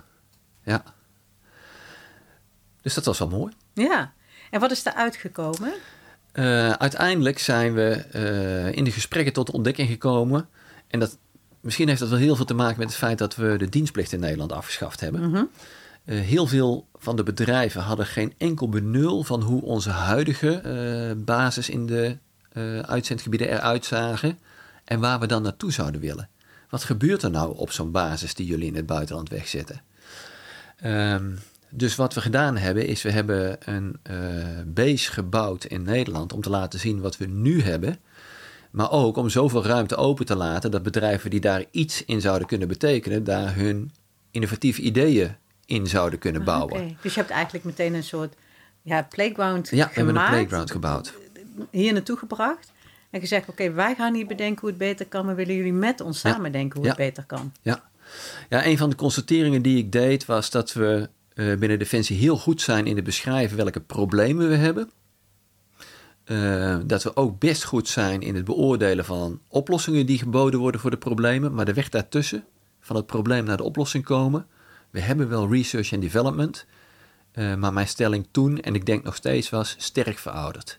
ja. 0.62 0.82
Dus 2.82 2.94
dat 2.94 3.04
was 3.04 3.18
wel 3.18 3.28
mooi. 3.28 3.52
Ja. 3.72 4.12
En 4.50 4.60
wat 4.60 4.70
is 4.70 4.86
er 4.86 4.94
uitgekomen? 4.94 5.72
uiteindelijk 6.78 7.38
zijn 7.38 7.74
we 7.74 8.04
in 8.74 8.84
de 8.84 8.90
gesprekken 8.90 9.32
tot 9.32 9.46
de 9.46 9.52
ontdekking 9.52 9.88
gekomen. 9.88 10.48
En 10.88 11.00
dat, 11.00 11.18
misschien 11.60 11.88
heeft 11.88 12.00
dat 12.00 12.08
wel 12.08 12.18
heel 12.18 12.36
veel 12.36 12.44
te 12.44 12.54
maken 12.54 12.78
met 12.78 12.88
het 12.88 12.96
feit 12.96 13.18
dat 13.18 13.36
we 13.36 13.56
de 13.56 13.68
dienstplicht 13.68 14.12
in 14.12 14.20
Nederland 14.20 14.52
afgeschaft 14.52 15.00
hebben. 15.00 15.20
Mm 15.20 15.34
-hmm. 15.34 15.50
Uh, 16.08 16.20
heel 16.20 16.46
veel 16.46 16.86
van 16.94 17.16
de 17.16 17.22
bedrijven 17.22 17.82
hadden 17.82 18.06
geen 18.06 18.32
enkel 18.38 18.68
benul 18.68 19.22
van 19.22 19.42
hoe 19.42 19.62
onze 19.62 19.90
huidige 19.90 20.62
uh, 20.64 21.24
basis 21.24 21.68
in 21.68 21.86
de 21.86 22.16
uh, 22.52 22.78
uitzendgebieden 22.78 23.48
eruit 23.48 23.84
zagen 23.84 24.38
en 24.84 25.00
waar 25.00 25.20
we 25.20 25.26
dan 25.26 25.42
naartoe 25.42 25.72
zouden 25.72 26.00
willen. 26.00 26.28
Wat 26.70 26.84
gebeurt 26.84 27.22
er 27.22 27.30
nou 27.30 27.56
op 27.56 27.72
zo'n 27.72 27.90
basis 27.90 28.34
die 28.34 28.46
jullie 28.46 28.66
in 28.66 28.76
het 28.76 28.86
buitenland 28.86 29.28
wegzetten? 29.28 29.82
Um, 30.84 31.38
dus 31.70 31.96
wat 31.96 32.14
we 32.14 32.20
gedaan 32.20 32.56
hebben, 32.56 32.86
is 32.86 33.02
we 33.02 33.10
hebben 33.10 33.58
een 33.64 33.96
base 34.74 35.12
gebouwd 35.12 35.64
in 35.64 35.82
Nederland 35.82 36.32
om 36.32 36.40
te 36.40 36.50
laten 36.50 36.80
zien 36.80 37.00
wat 37.00 37.16
we 37.16 37.26
nu 37.26 37.62
hebben. 37.62 37.98
Maar 38.70 38.90
ook 38.90 39.16
om 39.16 39.28
zoveel 39.28 39.64
ruimte 39.64 39.96
open 39.96 40.26
te 40.26 40.36
laten 40.36 40.70
dat 40.70 40.82
bedrijven 40.82 41.30
die 41.30 41.40
daar 41.40 41.64
iets 41.70 42.04
in 42.04 42.20
zouden 42.20 42.46
kunnen 42.46 42.68
betekenen, 42.68 43.24
daar 43.24 43.54
hun 43.54 43.92
innovatieve 44.30 44.80
ideeën 44.80 45.36
in 45.68 45.86
zouden 45.86 46.18
kunnen 46.18 46.40
ah, 46.40 46.46
bouwen. 46.46 46.98
Dus 47.02 47.14
je 47.14 47.20
hebt 47.20 47.32
eigenlijk 47.32 47.64
meteen 47.64 47.94
een 47.94 48.04
soort 48.04 48.34
ja, 48.82 49.02
playground 49.02 49.68
ja, 49.68 49.76
gemaakt. 49.76 49.94
Ja, 49.94 50.00
we 50.00 50.06
hebben 50.06 50.22
een 50.22 50.30
playground 50.30 50.70
gebouwd. 50.70 51.12
Hier 51.70 51.92
naartoe 51.92 52.16
gebracht. 52.16 52.72
En 53.10 53.20
gezegd, 53.20 53.48
oké, 53.48 53.72
wij 53.72 53.94
gaan 53.94 54.12
niet 54.12 54.28
bedenken 54.28 54.60
hoe 54.60 54.68
het 54.68 54.78
beter 54.78 55.06
kan, 55.06 55.26
maar 55.26 55.34
willen 55.34 55.54
jullie 55.54 55.72
met 55.72 56.00
ons 56.00 56.20
samen 56.20 56.52
denken 56.52 56.78
hoe 56.78 56.88
het 56.88 56.96
beter 56.96 57.24
kan. 57.24 57.52
Ja. 57.62 57.82
ja, 58.48 58.66
een 58.66 58.78
van 58.78 58.90
de 58.90 58.96
constateringen 58.96 59.62
die 59.62 59.78
ik 59.78 59.92
deed 59.92 60.24
was 60.24 60.50
dat 60.50 60.72
we 60.72 61.08
uh, 61.34 61.56
binnen 61.56 61.78
Defensie 61.78 62.16
heel 62.16 62.36
goed 62.36 62.60
zijn 62.60 62.86
in 62.86 62.96
het 62.96 63.04
beschrijven 63.04 63.56
welke 63.56 63.80
problemen 63.80 64.48
we 64.48 64.54
hebben. 64.54 64.90
Uh, 66.24 66.78
dat 66.84 67.02
we 67.02 67.16
ook 67.16 67.38
best 67.38 67.64
goed 67.64 67.88
zijn 67.88 68.20
in 68.20 68.34
het 68.34 68.44
beoordelen 68.44 69.04
van 69.04 69.40
oplossingen 69.48 70.06
die 70.06 70.18
geboden 70.18 70.60
worden 70.60 70.80
voor 70.80 70.90
de 70.90 70.96
problemen, 70.96 71.54
maar 71.54 71.64
de 71.64 71.74
weg 71.74 71.88
daartussen, 71.88 72.44
van 72.80 72.96
het 72.96 73.06
probleem 73.06 73.44
naar 73.44 73.56
de 73.56 73.62
oplossing 73.62 74.04
komen, 74.04 74.46
we 74.90 75.00
hebben 75.00 75.28
wel 75.28 75.52
research 75.52 75.92
en 75.92 76.00
development, 76.00 76.66
uh, 77.34 77.54
maar 77.54 77.72
mijn 77.72 77.88
stelling 77.88 78.26
toen, 78.30 78.60
en 78.60 78.74
ik 78.74 78.86
denk 78.86 79.04
nog 79.04 79.14
steeds, 79.14 79.50
was 79.50 79.74
sterk 79.78 80.18
verouderd. 80.18 80.78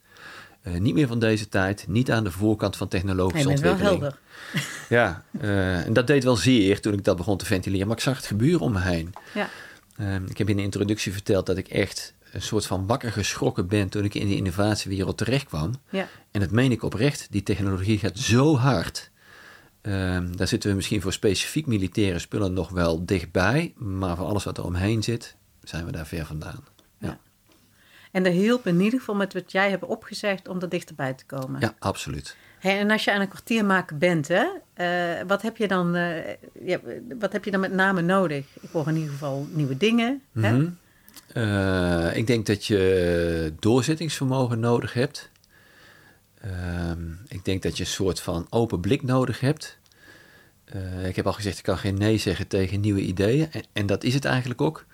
Uh, 0.64 0.80
niet 0.80 0.94
meer 0.94 1.08
van 1.08 1.20
deze 1.20 1.50
tijd, 1.50 1.86
niet 1.88 2.12
aan 2.12 2.24
de 2.24 2.32
voorkant 2.32 2.76
van 2.76 2.88
technologische 2.88 3.50
ontwikkeling. 3.50 4.00
wel 4.00 4.00
helder. 4.00 4.20
Ja, 4.90 5.24
uh, 5.42 5.86
en 5.86 5.94
dat 5.94 6.08
deed 6.08 6.24
wel 6.24 6.36
zeer 6.36 6.82
toen 6.82 6.94
ik 6.94 7.04
dat 7.04 7.18
begon 7.18 7.38
te 7.38 7.46
ventileren, 7.46 7.88
maar 7.88 7.96
ik 7.96 8.04
zag 8.04 8.16
het 8.16 8.26
gebeuren 8.26 8.60
om 8.60 8.72
me 8.72 8.80
heen. 8.80 9.14
Ja. 9.34 9.50
ik 10.28 10.38
heb 10.38 10.50
in 10.50 10.56
de 10.56 10.62
introductie 10.62 11.12
verteld 11.12 11.46
dat 11.46 11.58
ik 11.58 11.68
echt 11.68 12.14
een 12.32 12.42
soort 12.42 12.66
van 12.66 12.88
wakker 12.88 13.12
geschrokken 13.12 13.68
ben 13.68 13.90
toen 13.90 14.04
ik 14.04 14.14
in 14.14 14.28
de 14.28 14.36
innovatiewereld 14.36 15.18
terecht 15.18 15.46
kwam. 15.46 15.74
Ja. 15.90 16.08
En 16.32 16.40
dat 16.40 16.52
meen 16.52 16.72
ik 16.72 16.84
oprecht, 16.84 17.28
die 17.30 17.44
technologie 17.44 17.98
gaat 17.98 18.18
zo 18.18 18.58
hard. 18.58 19.10
Um, 19.82 20.38
daar 20.38 20.48
zitten 20.48 20.70
we 20.70 20.76
misschien 20.76 21.02
voor 21.02 21.14
specifiek 21.14 21.66
militaire 21.66 22.20
spullen 22.20 22.54
nog 22.54 22.70
wel 22.70 23.06
dichtbij, 23.06 23.74
maar 23.76 24.16
voor 24.16 24.26
alles 24.26 24.44
wat 24.44 24.58
er 24.58 24.66
omheen 24.66 25.04
zit, 25.04 25.36
zijn 25.64 25.86
we 25.86 25.92
daar 25.92 26.08
ver 26.08 26.26
vandaan. 26.26 26.64
Ja. 26.98 27.20
En 28.12 28.24
dat 28.24 28.34
hielp 28.34 28.68
in 28.68 28.80
ieder 28.80 29.00
geval 29.00 29.16
met 29.16 29.34
wat 29.34 29.52
jij 29.52 29.70
hebt 29.70 29.84
opgezegd 29.84 30.48
om 30.48 30.62
er 30.62 30.70
dichterbij 30.70 31.14
te 31.14 31.26
komen. 31.26 31.62
Ja, 31.62 31.76
absoluut. 31.80 32.36
Hey, 32.60 32.80
en 32.80 32.92
als 32.92 33.04
je 33.04 33.14
aan 33.14 33.22
een 33.22 33.28
kwartier 33.28 33.66
maken 33.66 33.98
bent, 33.98 34.28
hè, 34.28 34.46
uh, 34.78 35.28
wat, 35.28 35.42
heb 35.42 35.58
je 35.58 35.68
dan, 35.68 35.96
uh, 35.96 36.28
ja, 36.64 36.80
wat 37.20 37.32
heb 37.32 37.46
je 37.46 37.52
dan 37.52 37.60
met 37.60 37.74
name 37.74 38.02
nodig? 38.02 38.46
Ik 38.62 38.70
hoor 38.72 38.88
in 38.88 38.96
ieder 38.96 39.12
geval 39.12 39.48
nieuwe 39.52 39.78
dingen. 39.78 40.22
Mm 40.32 40.44
-hmm. 40.44 40.78
uh, 41.34 42.18
ik 42.18 42.28
denk 42.28 42.46
dat 42.46 42.66
je 42.66 43.54
doorzettingsvermogen 43.60 44.60
nodig 44.60 44.94
hebt. 44.94 45.30
Ehm, 46.42 47.12
ik 47.28 47.46
denk 47.46 47.64
dat 47.64 47.78
je 47.78 47.84
een 47.84 47.90
soort 47.90 48.20
van 48.20 48.48
open 48.50 48.80
blik 48.80 49.04
nodig 49.04 49.40
hebt. 49.40 49.78
Uh, 50.76 51.08
ik 51.08 51.16
heb 51.16 51.26
al 51.26 51.34
gezegd, 51.34 51.58
ik 51.58 51.64
kan 51.64 51.78
geen 51.78 51.98
nee 51.98 52.18
zeggen 52.18 52.48
tegen 52.48 52.80
nieuwe 52.80 53.02
ideeën. 53.02 53.50
En, 53.74 53.86
dat 53.86 54.04
is 54.04 54.14
het 54.14 54.26
eigenlijk 54.26 54.62
ook. 54.62 54.86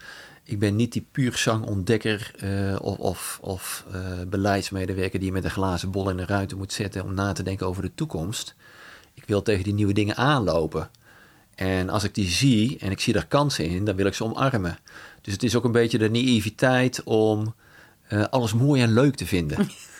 Ik 0.43 0.59
ben 0.59 0.75
niet 0.75 0.91
die 0.91 1.07
puur 1.11 1.37
zangontdekker 1.37 2.31
uh, 2.43 2.75
of, 2.81 2.97
of, 2.97 3.39
of 3.41 3.85
uh, 3.93 4.01
beleidsmedewerker 4.27 5.19
die 5.19 5.31
met 5.31 5.43
een 5.43 5.49
glazen 5.49 5.91
bol 5.91 6.09
in 6.09 6.17
de 6.17 6.25
ruimte 6.25 6.55
moet 6.55 6.73
zetten 6.73 7.03
om 7.03 7.13
na 7.13 7.31
te 7.31 7.43
denken 7.43 7.67
over 7.67 7.81
de 7.81 7.91
toekomst. 7.95 8.55
Ik 9.13 9.23
wil 9.25 9.41
tegen 9.41 9.63
die 9.63 9.73
nieuwe 9.73 9.93
dingen 9.93 10.15
aanlopen. 10.15 10.89
En 11.55 11.89
als 11.89 12.03
ik 12.03 12.13
die 12.13 12.29
zie 12.29 12.77
en 12.79 12.91
ik 12.91 12.99
zie 12.99 13.13
daar 13.13 13.27
kansen 13.27 13.65
in, 13.65 13.85
dan 13.85 13.95
wil 13.95 14.05
ik 14.05 14.13
ze 14.13 14.23
omarmen. 14.23 14.77
Dus 15.21 15.33
het 15.33 15.43
is 15.43 15.55
ook 15.55 15.63
een 15.63 15.71
beetje 15.71 15.97
de 15.97 16.09
naïviteit 16.09 17.03
om 17.03 17.55
alles 18.29 18.53
mooi 18.53 18.81
en 18.81 18.93
leuk 18.93 19.15
te 19.15 19.25
vinden. 19.25 19.67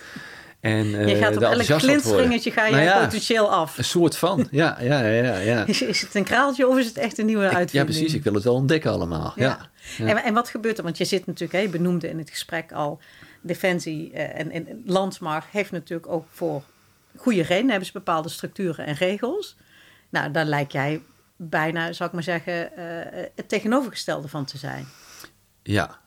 En, 0.60 0.86
uh, 0.86 1.08
je 1.08 1.16
gaat 1.16 1.36
op 1.36 1.42
elk 1.42 1.64
glinsteringetje 1.64 2.52
ga 2.52 2.66
je 2.66 2.72
nou 2.72 2.84
ja, 2.84 3.04
potentieel 3.04 3.52
af. 3.52 3.78
Een 3.78 3.84
soort 3.84 4.18
van, 4.18 4.48
ja. 4.52 4.78
ja, 4.82 5.06
ja, 5.06 5.38
ja. 5.38 5.66
Is, 5.66 5.82
is, 5.82 6.02
het 6.02 6.16
een 6.16 6.24
kraaltje 6.24 6.68
of 6.68 6.78
is 6.78 6.86
het 6.86 6.98
echt 6.98 7.18
een 7.18 7.26
nieuwe 7.26 7.44
uitvinding? 7.44 7.72
Ja, 7.72 7.84
precies. 7.84 8.14
Ik 8.14 8.24
wil 8.24 8.34
het 8.34 8.44
wel 8.44 8.54
ontdekken 8.54 8.92
allemaal. 8.92 9.34
Ja. 9.36 9.70
ja. 9.98 10.06
En, 10.06 10.24
en, 10.24 10.34
wat 10.34 10.50
gebeurt 10.50 10.78
er? 10.78 10.84
Want 10.84 10.98
je 10.98 11.06
zit 11.06 11.26
natuurlijk, 11.26 11.52
hè, 11.52 11.60
je 11.60 11.70
benoemde 11.70 12.10
in 12.10 12.18
het 12.18 12.30
gesprek 12.30 12.72
al... 12.72 13.00
Defensie 13.42 14.12
uh, 14.14 14.40
en, 14.40 14.52
en 14.52 14.86
heeft 15.52 15.72
natuurlijk 15.72 16.10
ook 16.10 16.26
voor 16.30 16.64
goede 17.16 17.42
redenen... 17.42 17.70
hebben 17.70 17.88
ze 17.88 17.94
bepaalde 17.94 18.30
structuren 18.30 18.86
en 18.86 18.96
regels. 18.96 19.56
Nou, 20.10 20.32
daar 20.32 20.46
lijkt 20.46 20.72
jij 20.72 21.02
bijna, 21.36 21.94
zou 21.94 22.10
ik 22.10 22.16
maar 22.16 22.24
zeggen... 22.24 22.72
Uh, 22.78 23.24
het 23.36 23.50
tegenovergestelde 23.50 24.28
van 24.28 24.46
te 24.46 24.58
zijn. 24.58 24.88
Ja, 25.64 26.00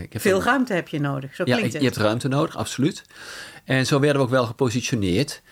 ik 0.00 0.12
heb 0.12 0.22
Veel 0.22 0.42
ruimte 0.42 0.74
heb 0.74 0.88
je 0.88 1.00
nodig, 1.00 1.34
zo 1.34 1.42
ja, 1.46 1.56
klinkt 1.56 1.72
je 1.72 1.84
hebt 1.84 1.96
ruimte 1.96 2.28
nodig, 2.28 2.56
absoluut. 2.56 3.04
En 3.64 3.86
zo 3.86 4.00
werden 4.00 4.18
we 4.18 4.24
ook 4.26 4.32
wel 4.32 4.46
gepositioneerd. 4.46 5.42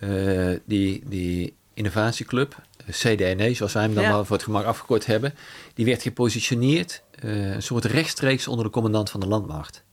Uh, 0.00 0.58
die, 0.64 1.02
die 1.06 1.56
innovatieclub, 1.74 2.56
CDNE, 2.90 3.54
zoals 3.54 3.72
wij 3.72 3.82
hem 3.82 3.94
dan 3.94 4.04
maar 4.04 4.24
voor 4.24 4.36
het 4.36 4.44
gemak 4.44 4.64
afgekort 4.64 5.06
hebben, 5.06 5.34
die 5.74 5.84
werd 5.84 6.02
gepositioneerd 6.02 7.02
een 7.20 7.62
soort 7.62 7.84
rechtstreeks 7.84 8.48
onder 8.48 8.64
de 8.64 8.70
commandant 8.70 9.10
van 9.10 9.20
de 9.20 9.26
landmacht. 9.26 9.84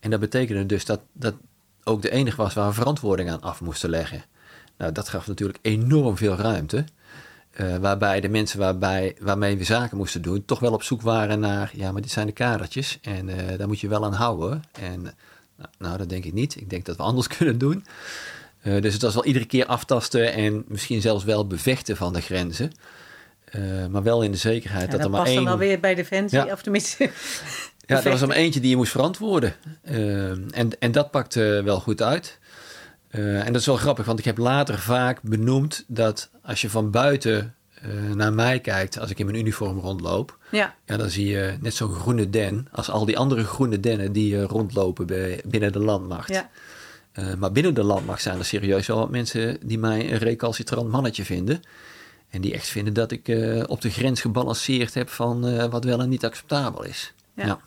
En 0.00 0.10
dat 0.10 0.20
betekende 0.20 0.66
dus 0.66 0.84
dat 0.84 1.00
dat 1.12 1.34
ook 1.84 2.02
de 2.02 2.10
enige 2.10 2.36
was 2.36 2.54
waar 2.54 2.68
we 2.68 2.74
verantwoording 2.74 3.30
aan 3.30 3.40
af 3.40 3.60
moesten 3.60 3.90
leggen. 3.90 4.24
Nou, 4.78 4.92
dat 4.92 5.08
gaf 5.08 5.26
natuurlijk 5.26 5.58
enorm 5.62 6.16
veel 6.16 6.34
ruimte. 6.34 6.84
Uh, 7.60 7.76
waarbij 7.76 8.20
de 8.20 8.28
mensen 8.28 8.58
waarbij, 8.58 9.16
waarmee 9.20 9.56
we 9.56 9.64
zaken 9.64 9.96
moesten 9.96 10.22
doen, 10.22 10.44
toch 10.44 10.60
wel 10.60 10.72
op 10.72 10.82
zoek 10.82 11.02
waren 11.02 11.40
naar, 11.40 11.70
ja, 11.74 11.92
maar 11.92 12.02
dit 12.02 12.10
zijn 12.10 12.26
de 12.26 12.32
kadertjes 12.32 12.98
en 13.02 13.28
uh, 13.28 13.36
daar 13.58 13.66
moet 13.66 13.80
je 13.80 13.88
wel 13.88 14.04
aan 14.04 14.12
houden. 14.12 14.64
En 14.72 15.02
nou, 15.56 15.68
nou, 15.78 15.96
dat 15.98 16.08
denk 16.08 16.24
ik 16.24 16.32
niet. 16.32 16.56
Ik 16.56 16.70
denk 16.70 16.84
dat 16.84 16.96
we 16.96 17.02
anders 17.02 17.26
kunnen 17.36 17.58
doen. 17.58 17.86
Uh, 18.62 18.82
dus 18.82 18.92
het 18.92 19.02
was 19.02 19.14
wel 19.14 19.24
iedere 19.24 19.44
keer 19.44 19.66
aftasten 19.66 20.32
en 20.32 20.64
misschien 20.68 21.00
zelfs 21.00 21.24
wel 21.24 21.46
bevechten 21.46 21.96
van 21.96 22.12
de 22.12 22.20
grenzen. 22.20 22.72
maar 23.90 24.02
wel 24.02 24.22
in 24.22 24.30
de 24.30 24.36
zekerheid 24.36 24.90
dat, 24.90 25.04
er 25.04 25.10
maar 25.10 25.26
één... 25.26 25.34
Dat 25.34 25.44
past 25.44 25.48
dan 25.50 25.58
wel 25.58 25.68
weer 25.68 25.80
bij 25.80 25.94
Defensie, 25.94 26.38
ja. 26.38 26.52
of 26.52 26.62
tenminste... 26.62 27.10
ja, 27.86 28.04
er 28.04 28.10
was 28.10 28.20
er 28.20 28.28
maar 28.28 28.36
eentje 28.36 28.60
die 28.60 28.70
je 28.70 28.76
moest 28.76 28.90
verantwoorden. 28.90 29.54
en, 29.82 30.70
en 30.78 30.92
dat 30.92 31.10
pakte 31.10 31.60
wel 31.64 31.80
goed 31.80 32.02
uit. 32.02 32.38
Uh, 33.16 33.46
en 33.46 33.52
dat 33.52 33.60
is 33.60 33.66
wel 33.66 33.76
grappig, 33.76 34.06
want 34.06 34.18
ik 34.18 34.24
heb 34.24 34.38
later 34.38 34.78
vaak 34.78 35.22
benoemd 35.22 35.84
dat 35.86 36.30
als 36.42 36.60
je 36.60 36.70
van 36.70 36.90
buiten 36.90 37.54
uh, 37.86 38.14
naar 38.14 38.32
mij 38.32 38.60
kijkt, 38.60 38.98
als 38.98 39.10
ik 39.10 39.18
in 39.18 39.26
mijn 39.26 39.38
uniform 39.38 39.78
rondloop, 39.78 40.38
ja. 40.50 40.74
Ja, 40.86 40.96
dan 40.96 41.10
zie 41.10 41.26
je 41.26 41.56
net 41.60 41.74
zo'n 41.74 41.92
groene 41.92 42.30
den 42.30 42.68
als 42.72 42.90
al 42.90 43.04
die 43.04 43.18
andere 43.18 43.44
groene 43.44 43.80
dennen 43.80 44.12
die 44.12 44.34
uh, 44.34 44.44
rondlopen 44.44 45.06
bij, 45.06 45.40
binnen 45.44 45.72
de 45.72 45.78
landmacht. 45.78 46.28
Ja. 46.28 46.48
maar 47.38 47.52
binnen 47.52 47.74
de 47.74 47.82
landmacht 47.82 48.22
zijn 48.22 48.38
er 48.38 48.44
serieus 48.44 48.86
wel 48.86 49.06
mensen 49.06 49.58
die 49.64 49.78
mij 49.78 50.12
een 50.12 50.18
recalcitrant 50.18 50.90
mannetje 50.90 51.24
vinden. 51.24 51.62
En 52.30 52.40
die 52.40 52.54
echt 52.54 52.68
vinden 52.68 52.94
dat 52.94 53.10
ik 53.10 53.28
op 53.66 53.80
de 53.80 53.90
grens 53.90 54.20
gebalanceerd 54.20 54.94
heb 54.94 55.08
van 55.08 55.68
wat 55.70 55.84
wel 55.84 56.00
en 56.00 56.08
niet 56.08 56.24
acceptabel 56.24 56.84
is. 56.84 57.12
Ja. 57.34 57.46
ja. 57.46 57.58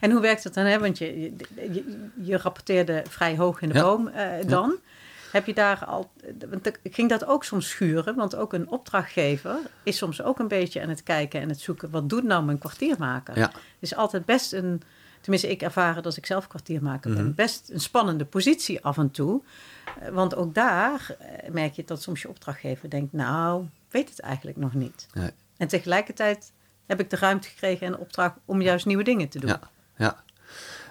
En 0.00 0.10
hoe 0.10 0.20
werkt 0.20 0.44
het 0.44 0.54
dan? 0.54 0.64
Hè? 0.64 0.78
Want 0.78 0.98
je, 0.98 1.32
je, 1.72 1.98
je 2.22 2.36
rapporteerde 2.36 3.04
vrij 3.08 3.36
hoog 3.36 3.60
in 3.60 3.68
de 3.68 3.80
boom 3.80 4.10
dan. 4.46 4.78
Heb 5.34 5.46
je 5.46 5.54
daar 5.54 5.84
al. 5.84 6.10
Want 6.50 6.66
ik 6.82 6.94
ging 6.94 7.08
dat 7.08 7.24
ook 7.24 7.44
soms 7.44 7.68
schuren, 7.68 8.14
want 8.14 8.36
ook 8.36 8.52
een 8.52 8.68
opdrachtgever 8.68 9.58
is 9.82 9.96
soms 9.96 10.22
ook 10.22 10.38
een 10.38 10.48
beetje 10.48 10.82
aan 10.82 10.88
het 10.88 11.02
kijken 11.02 11.40
en 11.40 11.48
het 11.48 11.60
zoeken. 11.60 11.90
Wat 11.90 12.08
doet 12.08 12.24
nou 12.24 12.44
mijn 12.44 12.58
kwartiermaker? 12.58 13.38
Ja. 13.38 13.46
Het 13.52 13.52
is 13.80 13.94
altijd 13.94 14.24
best 14.24 14.52
een. 14.52 14.82
Tenminste, 15.20 15.50
ik 15.50 15.62
ervaren 15.62 16.02
dat 16.02 16.16
ik 16.16 16.26
zelf 16.26 16.46
kwartiermaker 16.46 17.10
mm 17.10 17.16
ben. 17.16 17.34
Best 17.34 17.70
een 17.70 17.80
spannende 17.80 18.24
positie 18.24 18.84
af 18.84 18.98
en 18.98 19.10
toe. 19.10 19.42
Eh, 20.00 20.08
want 20.08 20.34
ook 20.34 20.54
daar 20.54 21.16
eh, 21.18 21.50
merk 21.50 21.74
je 21.74 21.84
dat 21.84 22.02
soms 22.02 22.22
je 22.22 22.28
opdrachtgever 22.28 22.90
denkt: 22.90 23.12
Nou, 23.12 23.64
weet 23.90 24.08
het 24.08 24.20
eigenlijk 24.20 24.56
nog 24.56 24.74
niet. 24.74 25.06
Nee. 25.12 25.30
En 25.56 25.68
tegelijkertijd 25.68 26.52
heb 26.86 27.00
ik 27.00 27.10
de 27.10 27.16
ruimte 27.16 27.48
gekregen 27.48 27.86
en 27.86 27.98
opdracht 27.98 28.36
om 28.44 28.62
juist 28.62 28.86
nieuwe 28.86 29.04
dingen 29.04 29.28
te 29.28 29.38
doen. 29.38 29.50
Ja, 29.50 29.60
ja. 29.96 30.22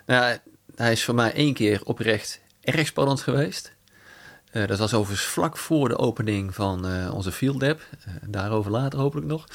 Nou, 0.06 0.38
hij 0.76 0.92
is 0.92 1.04
voor 1.04 1.16
mij 1.16 1.34
één 1.34 1.54
keer 1.54 1.86
oprecht 1.86 2.42
erg 2.62 2.88
spannend 2.88 3.22
geweest. 3.22 3.73
Uh, 4.54 4.68
dat 4.68 4.80
was 4.80 4.94
overigens 4.94 5.28
vlak 5.28 5.58
voor 5.58 5.90
de 5.90 5.98
opening 5.98 6.56
van 6.56 6.90
uh, 6.90 7.14
onze 7.14 7.32
Field 7.32 7.62
Lab. 7.62 7.80
Uh, 7.80 8.14
daarover 8.28 8.72
later 8.72 9.00
hopelijk 9.00 9.28
nog. 9.28 9.46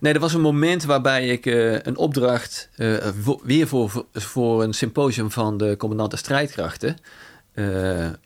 Nee, 0.00 0.12
er 0.12 0.20
was 0.20 0.34
een 0.34 0.40
moment 0.40 0.84
waarbij 0.84 1.28
ik 1.28 1.46
een 1.86 1.96
opdracht 1.96 2.68
weer 3.42 3.68
voor, 3.68 4.06
voor 4.12 4.62
een 4.62 4.72
symposium 4.72 5.30
van 5.30 5.56
de 5.56 5.74
commandanten 5.76 6.18
strijdkrachten 6.18 6.96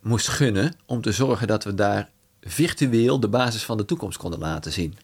moest 0.02 0.28
gunnen. 0.28 0.74
Om 0.86 1.00
te 1.00 1.12
zorgen 1.12 1.46
dat 1.46 1.64
we 1.64 1.74
daar 1.74 2.10
virtueel 2.40 3.20
de 3.20 3.28
basis 3.28 3.64
van 3.64 3.76
de 3.76 3.84
toekomst 3.84 4.18
konden 4.18 4.38
laten 4.38 4.72
zien. 4.72 4.98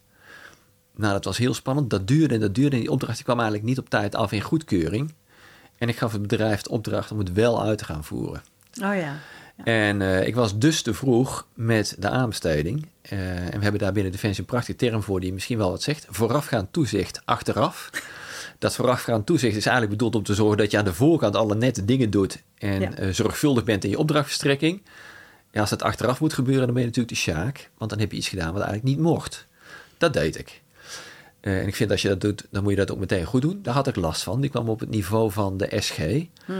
Nou, 0.96 1.12
dat 1.12 1.24
was 1.24 1.38
heel 1.38 1.55
spannend. 1.55 1.90
Dat 1.90 2.07
duurde 2.09 2.35
en 2.35 2.40
dat 2.40 2.55
duurde. 2.55 2.76
En 2.76 2.83
die 2.83 2.90
opdracht 2.90 3.22
kwam 3.22 3.38
eigenlijk 3.38 3.68
niet 3.68 3.79
op 3.79 3.88
tijd 3.88 4.14
af 4.14 4.33
in 4.33 4.40
goedkeuring. 4.40 5.14
En 5.79 5.88
ik 5.88 5.96
gaf 5.96 6.12
het 6.12 6.22
bedrijf 6.22 6.62
de 6.62 6.70
opdracht 6.70 7.11
om 7.11 7.18
het 7.18 7.33
wel 7.33 7.62
uit 7.62 7.79
te 7.79 7.85
gaan 7.85 8.05
voeren. 8.05 8.42
Oh 8.83 8.94
ja. 8.94 9.16
En 9.64 10.01
uh, 10.01 10.27
ik 10.27 10.35
was 10.35 10.59
dus 10.59 10.83
te 10.83 10.95
vroeg 10.95 11.47
met 11.55 11.97
de 11.99 12.09
aanbesteding. 12.09 12.87
Uh, 13.12 13.38
en 13.38 13.57
we 13.57 13.62
hebben 13.62 13.81
daar 13.81 13.92
binnen 13.92 14.12
Defensie 14.12 14.40
een 14.40 14.47
prachtige 14.47 14.77
term 14.77 15.03
voor 15.03 15.21
die 15.21 15.33
misschien 15.33 15.59
wel 15.59 15.71
wat 15.71 15.83
zegt. 15.83 16.07
Voorafgaand 16.11 16.73
toezicht 16.73 17.21
achteraf. 17.25 17.90
Dat 18.59 18.75
voorafgaand 18.75 19.27
toezicht 19.27 19.57
is 19.57 19.66
eigenlijk 19.66 19.97
bedoeld 19.97 20.14
om 20.14 20.23
te 20.23 20.35
zorgen 20.35 20.59
dat 20.59 20.71
je 20.71 20.79
aan 20.79 20.85
de 20.85 20.95
voorkant 20.95 21.37
alle 21.37 21.55
nette 21.55 21.85
dingen 21.85 22.11
doet. 22.11 22.42
En 22.59 22.81
ja. 22.81 23.01
uh, 23.01 23.12
zorgvuldig 23.12 23.64
bent 23.64 23.85
in 23.85 23.90
je 23.90 23.99
opdrachtverstrekking. 23.99 24.83
Ja, 25.53 25.61
als 25.61 25.71
dat 25.71 25.83
achteraf 25.83 26.21
moet 26.21 26.33
gebeuren, 26.33 26.64
dan 26.64 26.75
ben 26.75 26.83
je 26.83 26.88
natuurlijk 26.88 27.14
de 27.14 27.21
sjaak. 27.21 27.71
Want 27.79 27.90
dan 27.90 28.01
heb 28.01 28.11
je 28.11 28.16
iets 28.16 28.29
gedaan 28.29 28.53
wat 28.53 28.62
eigenlijk 28.62 28.85
niet 28.85 28.99
mocht. 28.99 29.47
Dat 29.99 30.12
deed 30.12 30.38
ik. 30.38 30.62
en 31.40 31.66
ik 31.66 31.77
vind 31.77 31.90
als 31.90 32.03
je 32.03 32.09
dat 32.09 32.21
doet, 32.21 32.47
dan 32.51 32.62
moet 32.62 32.73
je 32.73 32.79
dat 32.79 32.90
ook 32.90 32.99
meteen 32.99 33.25
goed 33.25 33.42
doen. 33.42 33.61
Daar 33.62 33.75
had 33.75 33.87
ik 33.87 33.97
last 33.97 34.23
van. 34.23 34.40
Die 34.40 34.51
kwam 34.51 34.69
op 34.69 34.81
het 34.81 34.90
niveau 34.90 35.31
van 35.33 35.57
de 35.57 35.77
SG. 35.81 35.99
Hm. 36.45 36.53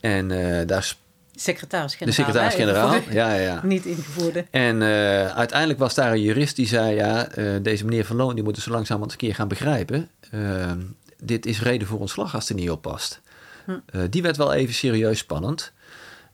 En 0.00 0.28
daar 0.66 0.94
Secretaris-generaal. 1.40 2.16
De 2.16 2.22
secretaris-generaal, 2.22 2.94
ja, 3.10 3.34
ja, 3.34 3.40
ja. 3.40 3.60
Niet 3.74 3.84
ingevoerde. 3.84 4.44
En 4.50 4.80
uh, 4.80 5.28
uiteindelijk 5.28 5.78
was 5.78 5.94
daar 5.94 6.12
een 6.12 6.22
jurist 6.22 6.56
die 6.56 6.66
zei... 6.66 6.94
ja, 6.94 7.36
uh, 7.38 7.56
deze 7.62 7.84
meneer 7.84 8.04
Van 8.04 8.16
Loon, 8.16 8.34
die 8.34 8.44
moet 8.44 8.58
zo 8.58 8.70
langzaam 8.70 9.02
een 9.02 9.16
keer 9.16 9.34
gaan 9.34 9.48
begrijpen. 9.48 10.08
Uh, 10.34 10.70
dit 11.22 11.46
is 11.46 11.62
reden 11.62 11.88
voor 11.88 11.98
ontslag 11.98 12.34
als 12.34 12.48
er 12.48 12.54
niet 12.54 12.70
oppast. 12.70 13.20
Hm. 13.64 14.08
die 14.10 14.22
werd 14.22 14.36
wel 14.36 14.52
even 14.52 14.74
serieus 14.74 15.18
spannend. 15.18 15.72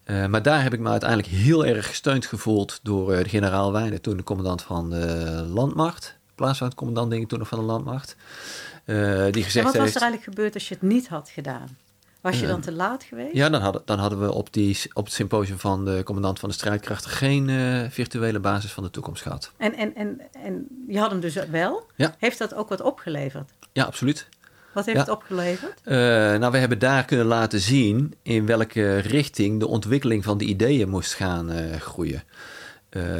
maar 0.06 0.42
daar 0.42 0.62
heb 0.62 0.72
ik 0.72 0.80
me 0.80 0.88
uiteindelijk 0.88 1.28
heel 1.28 1.66
erg 1.66 1.86
gesteund 1.86 2.26
gevoeld... 2.26 2.80
door 2.82 3.22
de 3.22 3.28
generaal 3.28 3.72
Wijnen, 3.72 4.00
toen 4.00 4.16
de 4.16 4.22
commandant 4.22 4.62
van 4.62 4.90
de 4.90 5.46
landmacht. 5.48 6.16
Plaatscommandant, 6.34 7.10
denk 7.10 7.22
ik, 7.22 7.28
toen 7.28 7.38
nog 7.38 7.48
van 7.48 7.58
de 7.58 7.64
landmacht. 7.64 8.16
die 8.84 9.42
gezegd 9.42 9.56
en 9.56 9.64
wat 9.64 9.76
was 9.76 9.94
er 9.94 10.00
eigenlijk 10.00 10.22
gebeurd 10.22 10.54
als 10.54 10.68
je 10.68 10.74
het 10.74 10.82
niet 10.82 11.08
had 11.08 11.30
gedaan? 11.30 11.76
Was 12.24 12.40
je 12.40 12.46
dan 12.46 12.60
te 12.60 12.72
laat 12.72 13.02
geweest? 13.02 13.34
Ja, 13.34 13.48
dan 13.48 13.60
hadden, 13.60 13.82
dan 13.84 13.98
hadden 13.98 14.20
we 14.20 14.32
op, 14.32 14.52
die, 14.52 14.78
op 14.92 15.04
het 15.04 15.14
symposium 15.14 15.58
van 15.58 15.84
de 15.84 16.00
commandant 16.04 16.38
van 16.38 16.48
de 16.48 16.54
strijdkrachten 16.54 17.10
geen 17.10 17.48
uh, 17.48 17.84
virtuele 17.90 18.40
basis 18.40 18.72
van 18.72 18.82
de 18.82 18.90
toekomst 18.90 19.22
gehad. 19.22 19.52
En, 19.56 19.74
en, 19.74 19.94
en, 19.94 20.20
en 20.32 20.66
je 20.88 20.98
had 20.98 21.10
hem 21.10 21.20
dus 21.20 21.34
wel? 21.34 21.86
Ja. 21.96 22.14
Heeft 22.18 22.38
dat 22.38 22.54
ook 22.54 22.68
wat 22.68 22.80
opgeleverd? 22.80 23.50
Ja, 23.72 23.84
absoluut. 23.84 24.28
Wat 24.72 24.86
heeft 24.86 24.98
het 24.98 25.08
opgeleverd? 25.08 25.80
Uh, 25.84 25.94
nou, 26.38 26.52
we 26.52 26.58
hebben 26.58 26.78
daar 26.78 27.04
kunnen 27.04 27.26
laten 27.26 27.60
zien 27.60 28.14
in 28.22 28.46
welke 28.46 28.98
richting 28.98 29.60
de 29.60 29.66
ontwikkeling 29.66 30.24
van 30.24 30.38
de 30.38 30.44
ideeën 30.44 30.88
moest 30.88 31.14
gaan 31.14 31.52
uh, 31.52 31.76
groeien. 31.76 32.22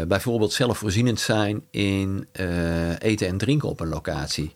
Bijvoorbeeld 0.09 0.53
zelfvoorzienend 0.53 1.21
zijn 1.21 1.65
in 1.71 2.27
eten 2.99 3.27
en 3.27 3.39
drinken 3.39 3.69
op 3.69 3.81
een 3.81 3.89
locatie. 3.89 4.55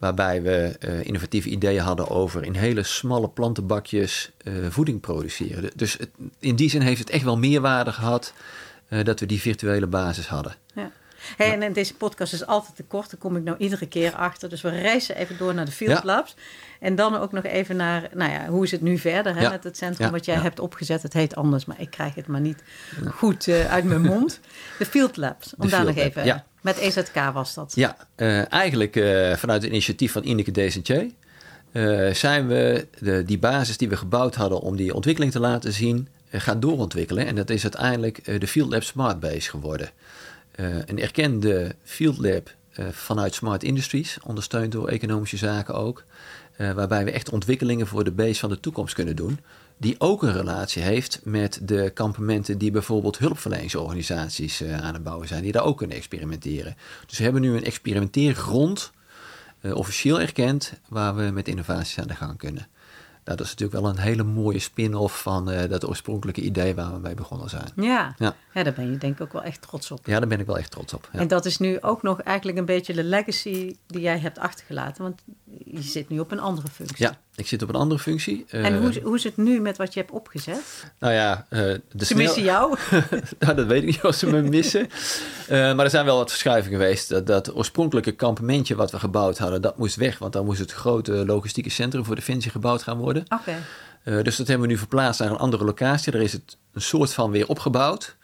Waarbij 0.00 0.42
we 0.42 0.76
uh, 0.80 1.04
innovatieve 1.04 1.48
ideeën 1.48 1.82
hadden 1.82 2.08
over 2.08 2.44
in 2.44 2.54
hele 2.54 2.82
smalle 2.82 3.28
plantenbakjes 3.28 4.30
uh, 4.42 4.66
voeding 4.68 5.00
produceren. 5.00 5.70
Dus 5.74 5.92
het, 5.92 6.10
in 6.38 6.56
die 6.56 6.70
zin 6.70 6.80
heeft 6.80 6.98
het 6.98 7.10
echt 7.10 7.24
wel 7.24 7.38
meerwaarde 7.38 7.92
gehad 7.92 8.32
uh, 8.88 9.04
dat 9.04 9.20
we 9.20 9.26
die 9.26 9.40
virtuele 9.40 9.86
basis 9.86 10.26
hadden. 10.26 10.54
Ja. 10.74 10.90
Hey, 11.36 11.60
en 11.60 11.72
deze 11.72 11.94
podcast 11.94 12.32
is 12.32 12.46
altijd 12.46 12.76
te 12.76 12.82
kort, 12.82 13.10
daar 13.10 13.20
kom 13.20 13.36
ik 13.36 13.42
nou 13.42 13.56
iedere 13.58 13.86
keer 13.86 14.14
achter. 14.14 14.48
Dus 14.48 14.60
we 14.60 14.68
reizen 14.68 15.16
even 15.16 15.38
door 15.38 15.54
naar 15.54 15.64
de 15.64 15.70
Field 15.70 16.04
Labs. 16.04 16.36
En 16.80 16.94
dan 16.94 17.16
ook 17.16 17.32
nog 17.32 17.44
even 17.44 17.76
naar, 17.76 18.08
nou 18.14 18.32
ja, 18.32 18.46
hoe 18.46 18.64
is 18.64 18.70
het 18.70 18.80
nu 18.80 18.98
verder 18.98 19.36
hè, 19.36 19.50
met 19.50 19.64
het 19.64 19.76
centrum 19.76 20.10
wat 20.10 20.24
jij 20.24 20.36
hebt 20.36 20.60
opgezet? 20.60 21.02
Het 21.02 21.12
heet 21.12 21.36
anders, 21.36 21.64
maar 21.64 21.80
ik 21.80 21.90
krijg 21.90 22.14
het 22.14 22.26
maar 22.26 22.40
niet 22.40 22.62
goed 23.14 23.46
uh, 23.46 23.72
uit 23.72 23.84
mijn 23.84 24.02
mond. 24.02 24.40
De 24.78 24.86
Field 24.86 25.16
Labs, 25.16 25.54
om 25.56 25.64
de 25.64 25.70
daar 25.70 25.84
nog 25.84 25.96
even... 25.96 26.44
Met 26.60 26.76
EZK 26.76 27.14
was 27.32 27.54
dat? 27.54 27.72
Ja, 27.74 27.96
uh, 28.16 28.52
eigenlijk 28.52 28.96
uh, 28.96 29.36
vanuit 29.36 29.62
het 29.62 29.70
initiatief 29.70 30.12
van 30.12 30.24
Ineke 30.24 30.50
Desentje. 30.50 31.10
eh, 31.72 32.14
zijn 32.14 32.46
we 32.46 32.86
de, 32.98 33.24
die 33.24 33.38
basis 33.38 33.76
die 33.76 33.88
we 33.88 33.96
gebouwd 33.96 34.34
hadden 34.34 34.60
om 34.60 34.76
die 34.76 34.94
ontwikkeling 34.94 35.32
te 35.32 35.40
laten 35.40 35.72
zien, 35.72 36.08
gaan 36.32 36.60
doorontwikkelen. 36.60 37.26
En 37.26 37.34
dat 37.34 37.50
is 37.50 37.62
uiteindelijk 37.62 38.40
de 38.40 38.46
Field 38.46 38.70
Lab 38.70 38.82
Smart 38.82 39.20
Base 39.20 39.50
geworden. 39.50 39.90
een 40.86 40.98
erkende 40.98 41.74
Field 41.84 42.18
Lab 42.18 42.54
vanuit 42.90 43.34
Smart 43.34 43.62
Industries, 43.62 44.18
ondersteund 44.22 44.72
door 44.72 44.88
economische 44.88 45.36
zaken 45.36 45.74
ook. 45.74 46.04
waarbij 46.56 47.04
we 47.04 47.10
echt 47.10 47.30
ontwikkelingen 47.30 47.86
voor 47.86 48.04
de 48.04 48.10
base 48.10 48.40
van 48.40 48.48
de 48.48 48.60
toekomst 48.60 48.94
kunnen 48.94 49.16
doen. 49.16 49.38
Die 49.80 49.94
ook 49.98 50.22
een 50.22 50.32
relatie 50.32 50.82
heeft 50.82 51.20
met 51.24 51.60
de 51.62 51.90
kampementen 51.94 52.58
die 52.58 52.70
bijvoorbeeld 52.70 53.18
hulpverleningsorganisaties 53.18 54.64
aan 54.64 54.94
het 54.94 55.02
bouwen 55.02 55.28
zijn. 55.28 55.42
Die 55.42 55.52
daar 55.52 55.64
ook 55.64 55.76
kunnen 55.76 55.96
experimenteren. 55.96 56.76
Dus 57.06 57.18
we 57.18 57.24
hebben 57.24 57.42
nu 57.42 57.56
een 57.56 57.64
experimenteergrond 57.64 58.92
uh, 59.60 59.74
officieel 59.74 60.20
erkend 60.20 60.72
waar 60.88 61.16
we 61.16 61.22
met 61.22 61.48
innovaties 61.48 61.98
aan 61.98 62.06
de 62.06 62.14
gang 62.14 62.38
kunnen. 62.38 62.66
Nou, 63.24 63.36
dat 63.36 63.46
is 63.46 63.54
natuurlijk 63.54 63.82
wel 63.82 63.90
een 63.90 63.98
hele 63.98 64.22
mooie 64.22 64.58
spin-off 64.58 65.22
van 65.22 65.50
uh, 65.50 65.68
dat 65.68 65.88
oorspronkelijke 65.88 66.40
idee 66.40 66.74
waar 66.74 66.92
we 66.92 66.98
mee 66.98 67.14
begonnen 67.14 67.48
zijn. 67.48 67.68
Ja. 67.76 68.14
ja. 68.18 68.36
Ja. 68.54 68.62
daar 68.62 68.72
ben 68.72 68.90
je 68.90 68.98
denk 68.98 69.14
ik 69.14 69.20
ook 69.20 69.32
wel 69.32 69.42
echt 69.42 69.62
trots 69.62 69.90
op. 69.90 70.06
Ja, 70.06 70.18
daar 70.18 70.28
ben 70.28 70.40
ik 70.40 70.46
wel 70.46 70.58
echt 70.58 70.70
trots 70.70 70.94
op. 70.94 71.08
Ja. 71.12 71.18
En 71.18 71.28
dat 71.28 71.44
is 71.44 71.58
nu 71.58 71.80
ook 71.80 72.02
nog 72.02 72.20
eigenlijk 72.20 72.58
een 72.58 72.64
beetje 72.64 72.92
de 72.92 73.04
legacy 73.04 73.76
die 73.86 74.00
jij 74.00 74.18
hebt 74.18 74.38
achtergelaten. 74.38 75.02
Want 75.02 75.22
je 75.64 75.82
zit 75.82 76.08
nu 76.08 76.18
op 76.18 76.30
een 76.30 76.40
andere 76.40 76.68
functie. 76.68 77.06
Ja, 77.06 77.18
ik 77.34 77.46
zit 77.46 77.62
op 77.62 77.68
een 77.68 77.74
andere 77.74 78.00
functie. 78.00 78.44
En 78.48 78.78
hoe, 78.78 78.90
eh, 78.92 79.02
hoe 79.02 79.16
is 79.16 79.24
het 79.24 79.36
nu 79.36 79.60
met 79.60 79.76
wat 79.76 79.94
je 79.94 80.00
hebt 80.00 80.12
opgezet? 80.12 80.92
Nou 80.98 81.12
ja, 81.12 81.46
uh, 81.50 81.58
de 81.92 82.04
Ze 82.04 82.14
missen 82.16 82.42
jou? 82.42 82.76
nou, 83.38 83.54
dat 83.54 83.66
weet 83.66 83.82
ik 83.82 83.86
niet 83.86 84.04
of 84.04 84.14
ze 84.14 84.26
me 84.26 84.42
missen. 84.42 84.88
Uh, 85.50 85.74
maar 85.74 85.84
er 85.84 85.90
zijn 85.90 86.04
wel 86.04 86.16
wat 86.16 86.30
verschuivingen 86.30 86.78
geweest. 86.78 87.08
Dat, 87.08 87.26
dat 87.26 87.54
oorspronkelijke 87.54 88.12
kampementje 88.12 88.74
wat 88.74 88.90
we 88.90 88.98
gebouwd 88.98 89.38
hadden, 89.38 89.62
dat 89.62 89.78
moest 89.78 89.96
weg. 89.96 90.18
Want 90.18 90.32
dan 90.32 90.44
moest 90.44 90.58
het 90.58 90.72
grote 90.72 91.12
logistieke 91.12 91.70
centrum 91.70 92.04
voor 92.04 92.14
Defensie 92.14 92.50
gebouwd 92.50 92.82
gaan 92.82 92.98
worden. 92.98 93.24
Oké. 93.28 93.54
Okay. 94.04 94.22
dus 94.22 94.36
dat 94.36 94.46
hebben 94.46 94.66
we 94.66 94.72
nu 94.72 94.78
verplaatst 94.78 95.20
naar 95.20 95.30
een 95.30 95.36
andere 95.36 95.64
locatie. 95.64 96.12
Daar 96.12 96.22
is 96.22 96.32
het 96.32 96.56
een 96.72 96.82
soort 96.82 97.12
van 97.12 97.30
weer 97.30 97.48
opgebouwd. 97.48 98.16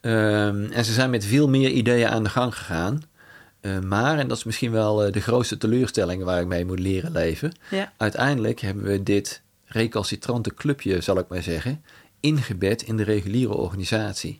Ehm, 0.00 0.64
en 0.72 0.84
ze 0.84 0.92
zijn 0.92 1.10
met 1.10 1.24
veel 1.24 1.48
meer 1.48 1.70
ideeën 1.70 2.08
aan 2.08 2.22
de 2.22 2.30
gang 2.30 2.56
gegaan. 2.56 3.02
Uh, 3.60 3.78
maar, 3.78 4.18
en 4.18 4.28
dat 4.28 4.36
is 4.36 4.44
misschien 4.44 4.70
wel 4.70 5.06
uh, 5.06 5.12
de 5.12 5.20
grootste 5.20 5.58
teleurstelling 5.58 6.22
waar 6.24 6.40
ik 6.40 6.46
mee 6.46 6.64
moet 6.64 6.78
leren 6.78 7.12
leven. 7.12 7.52
Ja. 7.70 7.92
Uiteindelijk 7.96 8.60
hebben 8.60 8.84
we 8.84 9.02
dit 9.02 9.42
recalcitrante 9.64 10.54
clubje, 10.54 11.00
zal 11.00 11.18
ik 11.18 11.28
maar 11.28 11.42
zeggen, 11.42 11.82
ingebed 12.20 12.82
in 12.82 12.96
de 12.96 13.02
reguliere 13.02 13.54
organisatie. 13.54 14.38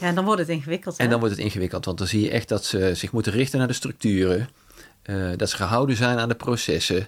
Ja, 0.00 0.06
en 0.06 0.14
dan 0.14 0.24
wordt 0.24 0.40
het 0.40 0.48
ingewikkeld. 0.48 0.96
Hè? 0.96 1.04
En 1.04 1.10
dan 1.10 1.18
wordt 1.18 1.34
het 1.34 1.44
ingewikkeld, 1.44 1.84
want 1.84 1.98
dan 1.98 2.06
zie 2.06 2.20
je 2.20 2.30
echt 2.30 2.48
dat 2.48 2.64
ze 2.64 2.94
zich 2.94 3.12
moeten 3.12 3.32
richten 3.32 3.58
naar 3.58 3.68
de 3.68 3.74
structuren, 3.74 4.48
uh, 5.04 5.30
dat 5.36 5.50
ze 5.50 5.56
gehouden 5.56 5.96
zijn 5.96 6.18
aan 6.18 6.28
de 6.28 6.34
processen. 6.34 7.06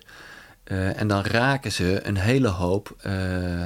en 0.65 1.09
dan 1.09 1.23
raken 1.25 1.73
ze 1.73 2.01
een 2.03 2.17
hele 2.17 2.49
hoop 2.49 2.97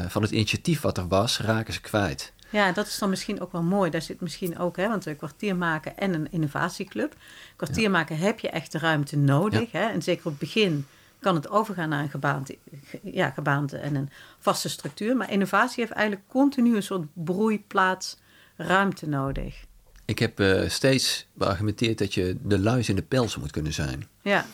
van 0.09 0.23
het 0.23 0.31
initiatief 0.31 0.81
wat 0.81 0.99
er 0.99 1.09
was, 1.09 1.39
raken 1.39 1.73
ze 1.73 1.81
kwijt. 1.81 2.33
Ja, 2.53 2.73
dat 2.73 2.87
is 2.87 2.99
dan 2.99 3.11
misschien 3.11 3.41
ook 3.41 3.53
wel 3.53 3.63
mooi. 3.63 3.91
Daar 3.91 4.03
zit 4.03 4.21
misschien 4.21 4.59
ook, 4.59 4.77
hè, 4.77 4.89
want 4.89 5.05
we 5.05 5.15
kwartier 5.15 5.57
maken 5.57 5.97
en 5.97 6.15
een 6.15 6.33
innovatieclub. 6.33 7.15
Kwartier 7.57 7.91
maken 7.91 8.19
heb 8.19 8.41
je 8.41 8.49
echt 8.49 8.73
de 8.73 8.79
ruimte 8.79 9.17
nodig. 9.17 9.73
Hè? 9.73 9.87
En 9.87 10.03
zeker 10.03 10.25
op 10.25 10.31
het 10.31 10.41
begin 10.41 10.87
kan 11.21 11.35
het 11.35 11.51
overgaan 11.51 11.89
naar 11.89 12.03
een 12.03 12.11
gebaande, 12.11 12.59
ja, 13.03 13.31
gebaande 13.31 13.77
en 13.77 13.95
een 13.95 14.11
vaste 14.39 14.69
structuur. 14.69 15.17
Maar 15.17 15.31
innovatie 15.31 15.81
heeft 15.81 15.97
eigenlijk 15.97 16.29
continu 16.29 16.77
een 16.77 16.83
soort 16.83 17.07
broeiplaats 17.13 18.19
ruimte 18.57 19.09
nodig. 19.09 19.65
Ik 20.05 20.19
heb 20.19 20.41
uh, 20.41 20.69
steeds 20.69 21.27
beargumenteerd 21.33 21.99
dat 21.99 22.15
je 22.15 22.37
de 22.43 22.59
luis 22.59 22.89
in 22.89 22.97
de 22.97 23.03
pels 23.03 23.37
moet 23.37 23.51
kunnen 23.51 23.73
zijn. 23.73 24.09
Ja. 24.23 24.47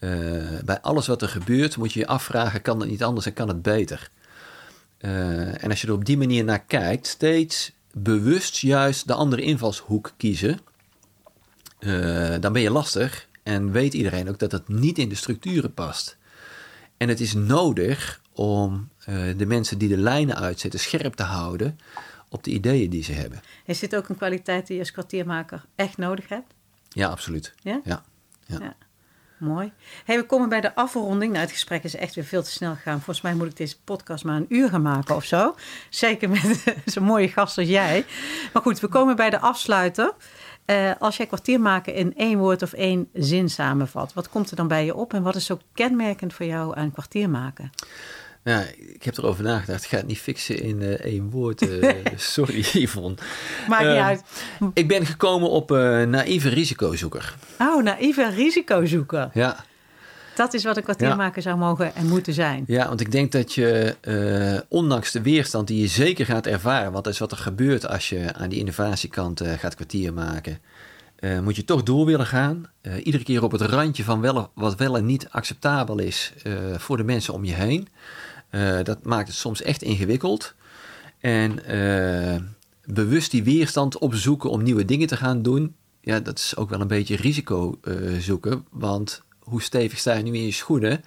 Uh, 0.00 0.60
bij 0.64 0.80
alles 0.80 1.06
wat 1.06 1.22
er 1.22 1.28
gebeurt 1.28 1.76
moet 1.76 1.92
je 1.92 2.00
je 2.00 2.06
afvragen, 2.06 2.62
kan 2.62 2.80
het 2.80 2.88
niet 2.88 3.02
anders 3.02 3.26
en 3.26 3.32
kan 3.32 3.48
het 3.48 3.62
beter? 3.62 4.10
Uh, 5.00 5.62
en 5.64 5.70
als 5.70 5.80
je 5.80 5.86
er 5.86 5.92
op 5.92 6.04
die 6.04 6.16
manier 6.16 6.44
naar 6.44 6.64
kijkt, 6.64 7.06
steeds 7.06 7.72
bewust 7.92 8.58
juist 8.58 9.06
de 9.06 9.14
andere 9.14 9.42
invalshoek 9.42 10.12
kiezen, 10.16 10.58
uh, 11.80 12.34
dan 12.40 12.52
ben 12.52 12.62
je 12.62 12.70
lastig 12.70 13.28
en 13.42 13.72
weet 13.72 13.94
iedereen 13.94 14.28
ook 14.28 14.38
dat 14.38 14.52
het 14.52 14.68
niet 14.68 14.98
in 14.98 15.08
de 15.08 15.14
structuren 15.14 15.74
past. 15.74 16.16
En 16.96 17.08
het 17.08 17.20
is 17.20 17.34
nodig 17.34 18.20
om 18.32 18.88
uh, 19.08 19.38
de 19.38 19.46
mensen 19.46 19.78
die 19.78 19.88
de 19.88 19.96
lijnen 19.96 20.36
uitzetten 20.36 20.80
scherp 20.80 21.14
te 21.14 21.22
houden 21.22 21.78
op 22.28 22.44
de 22.44 22.50
ideeën 22.50 22.90
die 22.90 23.02
ze 23.02 23.12
hebben. 23.12 23.40
Is 23.64 23.78
dit 23.78 23.96
ook 23.96 24.08
een 24.08 24.16
kwaliteit 24.16 24.66
die 24.66 24.76
je 24.76 24.82
als 24.82 24.92
kwartiermaker 24.92 25.64
echt 25.74 25.96
nodig 25.96 26.28
hebt? 26.28 26.54
Ja, 26.88 27.08
absoluut. 27.08 27.54
Ja? 27.62 27.80
ja. 27.84 28.04
ja. 28.46 28.58
ja. 28.60 28.76
Mooi. 29.38 29.72
We 30.06 30.24
komen 30.26 30.48
bij 30.48 30.60
de 30.60 30.74
afronding. 30.74 31.32
Nou, 31.32 31.44
het 31.44 31.52
gesprek 31.52 31.84
is 31.84 31.96
echt 31.96 32.14
weer 32.14 32.24
veel 32.24 32.42
te 32.42 32.50
snel 32.50 32.74
gegaan. 32.74 32.96
Volgens 32.96 33.20
mij 33.20 33.34
moet 33.34 33.46
ik 33.46 33.56
deze 33.56 33.80
podcast 33.84 34.24
maar 34.24 34.36
een 34.36 34.46
uur 34.48 34.68
gaan 34.68 34.82
maken 34.82 35.16
of 35.16 35.24
zo. 35.24 35.54
Zeker 35.90 36.28
met 36.28 36.64
zo'n 36.84 37.04
mooie 37.04 37.28
gast 37.28 37.58
als 37.58 37.68
jij. 37.68 38.04
Maar 38.52 38.62
goed, 38.62 38.80
we 38.80 38.88
komen 38.88 39.16
bij 39.16 39.30
de 39.30 39.40
afsluiter. 39.40 40.14
Uh, 40.66 40.90
als 40.98 41.16
jij 41.16 41.26
kwartier 41.26 41.60
maken 41.60 41.94
in 41.94 42.16
één 42.16 42.38
woord 42.38 42.62
of 42.62 42.72
één 42.72 43.08
zin 43.12 43.50
samenvat, 43.50 44.12
wat 44.12 44.28
komt 44.28 44.50
er 44.50 44.56
dan 44.56 44.68
bij 44.68 44.84
je 44.84 44.94
op 44.94 45.14
en 45.14 45.22
wat 45.22 45.36
is 45.36 45.46
zo 45.46 45.58
kenmerkend 45.74 46.34
voor 46.34 46.46
jou 46.46 46.76
aan 46.76 46.92
kwartier 46.92 47.30
maken? 47.30 47.70
Ja, 48.44 48.64
ik 48.76 49.02
heb 49.02 49.16
erover 49.16 49.44
nagedacht. 49.44 49.84
Ik 49.84 49.88
ga 49.88 49.96
het 49.96 50.06
niet 50.06 50.18
fixen 50.18 50.62
in 50.62 50.80
uh, 50.80 50.90
één 50.90 51.30
woord. 51.30 51.62
Uh, 51.62 51.94
sorry, 52.16 52.64
Yvonne. 52.72 53.16
Maakt 53.68 53.84
uh, 53.84 53.90
niet 53.90 54.00
uit. 54.00 54.22
Ik 54.72 54.88
ben 54.88 55.06
gekomen 55.06 55.50
op 55.50 55.70
naïeve 56.06 56.48
risicozoeker. 56.48 57.34
Oh, 57.58 57.82
naïeve 57.82 58.30
risicozoeker. 58.30 59.30
Ja. 59.32 59.64
Dat 60.34 60.54
is 60.54 60.64
wat 60.64 60.76
een 60.76 60.82
kwartiermaker 60.82 61.36
ja. 61.36 61.42
zou 61.42 61.56
mogen 61.56 61.94
en 61.94 62.08
moeten 62.08 62.32
zijn. 62.32 62.64
Ja, 62.66 62.88
want 62.88 63.00
ik 63.00 63.12
denk 63.12 63.32
dat 63.32 63.54
je, 63.54 63.96
ondanks 64.68 65.12
de 65.12 65.22
weerstand 65.22 65.66
die 65.66 65.80
je 65.80 65.86
zeker 65.86 66.26
gaat 66.26 66.46
ervaren... 66.46 66.92
want 66.92 67.04
dat 67.04 67.12
is 67.12 67.18
wat 67.18 67.32
er 67.32 67.38
gebeurt 67.38 67.88
als 67.88 68.08
je 68.08 68.34
aan 68.34 68.48
die 68.48 68.58
innovatiekant 68.58 69.42
gaat 69.58 69.74
kwartier 69.74 70.12
maken... 70.12 70.58
moet 71.42 71.56
je 71.56 71.64
toch 71.64 71.82
door 71.82 72.06
willen 72.06 72.26
gaan. 72.26 72.70
iedere 73.02 73.24
keer 73.24 73.42
op 73.42 73.52
het 73.52 73.60
randje 73.60 74.04
van 74.04 74.20
wel, 74.20 74.50
wat 74.54 74.76
wel 74.76 74.96
en 74.96 75.06
niet 75.06 75.28
acceptabel 75.30 75.98
is 75.98 76.32
voor 76.76 76.96
de 76.96 77.04
mensen 77.04 77.34
om 77.34 77.44
je 77.44 77.54
heen... 77.54 77.88
Uh, 78.50 78.78
dat 78.82 79.04
maakt 79.04 79.28
het 79.28 79.36
soms 79.36 79.62
echt 79.62 79.82
ingewikkeld. 79.82 80.54
En 81.20 81.74
uh, 81.74 82.36
bewust 82.84 83.30
die 83.30 83.44
weerstand 83.44 83.98
opzoeken 83.98 84.50
om 84.50 84.62
nieuwe 84.62 84.84
dingen 84.84 85.06
te 85.06 85.16
gaan 85.16 85.42
doen, 85.42 85.74
ja, 86.00 86.20
dat 86.20 86.38
is 86.38 86.56
ook 86.56 86.70
wel 86.70 86.80
een 86.80 86.86
beetje 86.86 87.16
risico 87.16 87.78
uh, 87.82 88.18
zoeken. 88.20 88.66
Want 88.70 89.22
hoe 89.38 89.62
stevig 89.62 89.98
sta 89.98 90.14
je 90.14 90.22
nu 90.22 90.34
in 90.34 90.44
je 90.44 90.52
schoenen? 90.52 91.04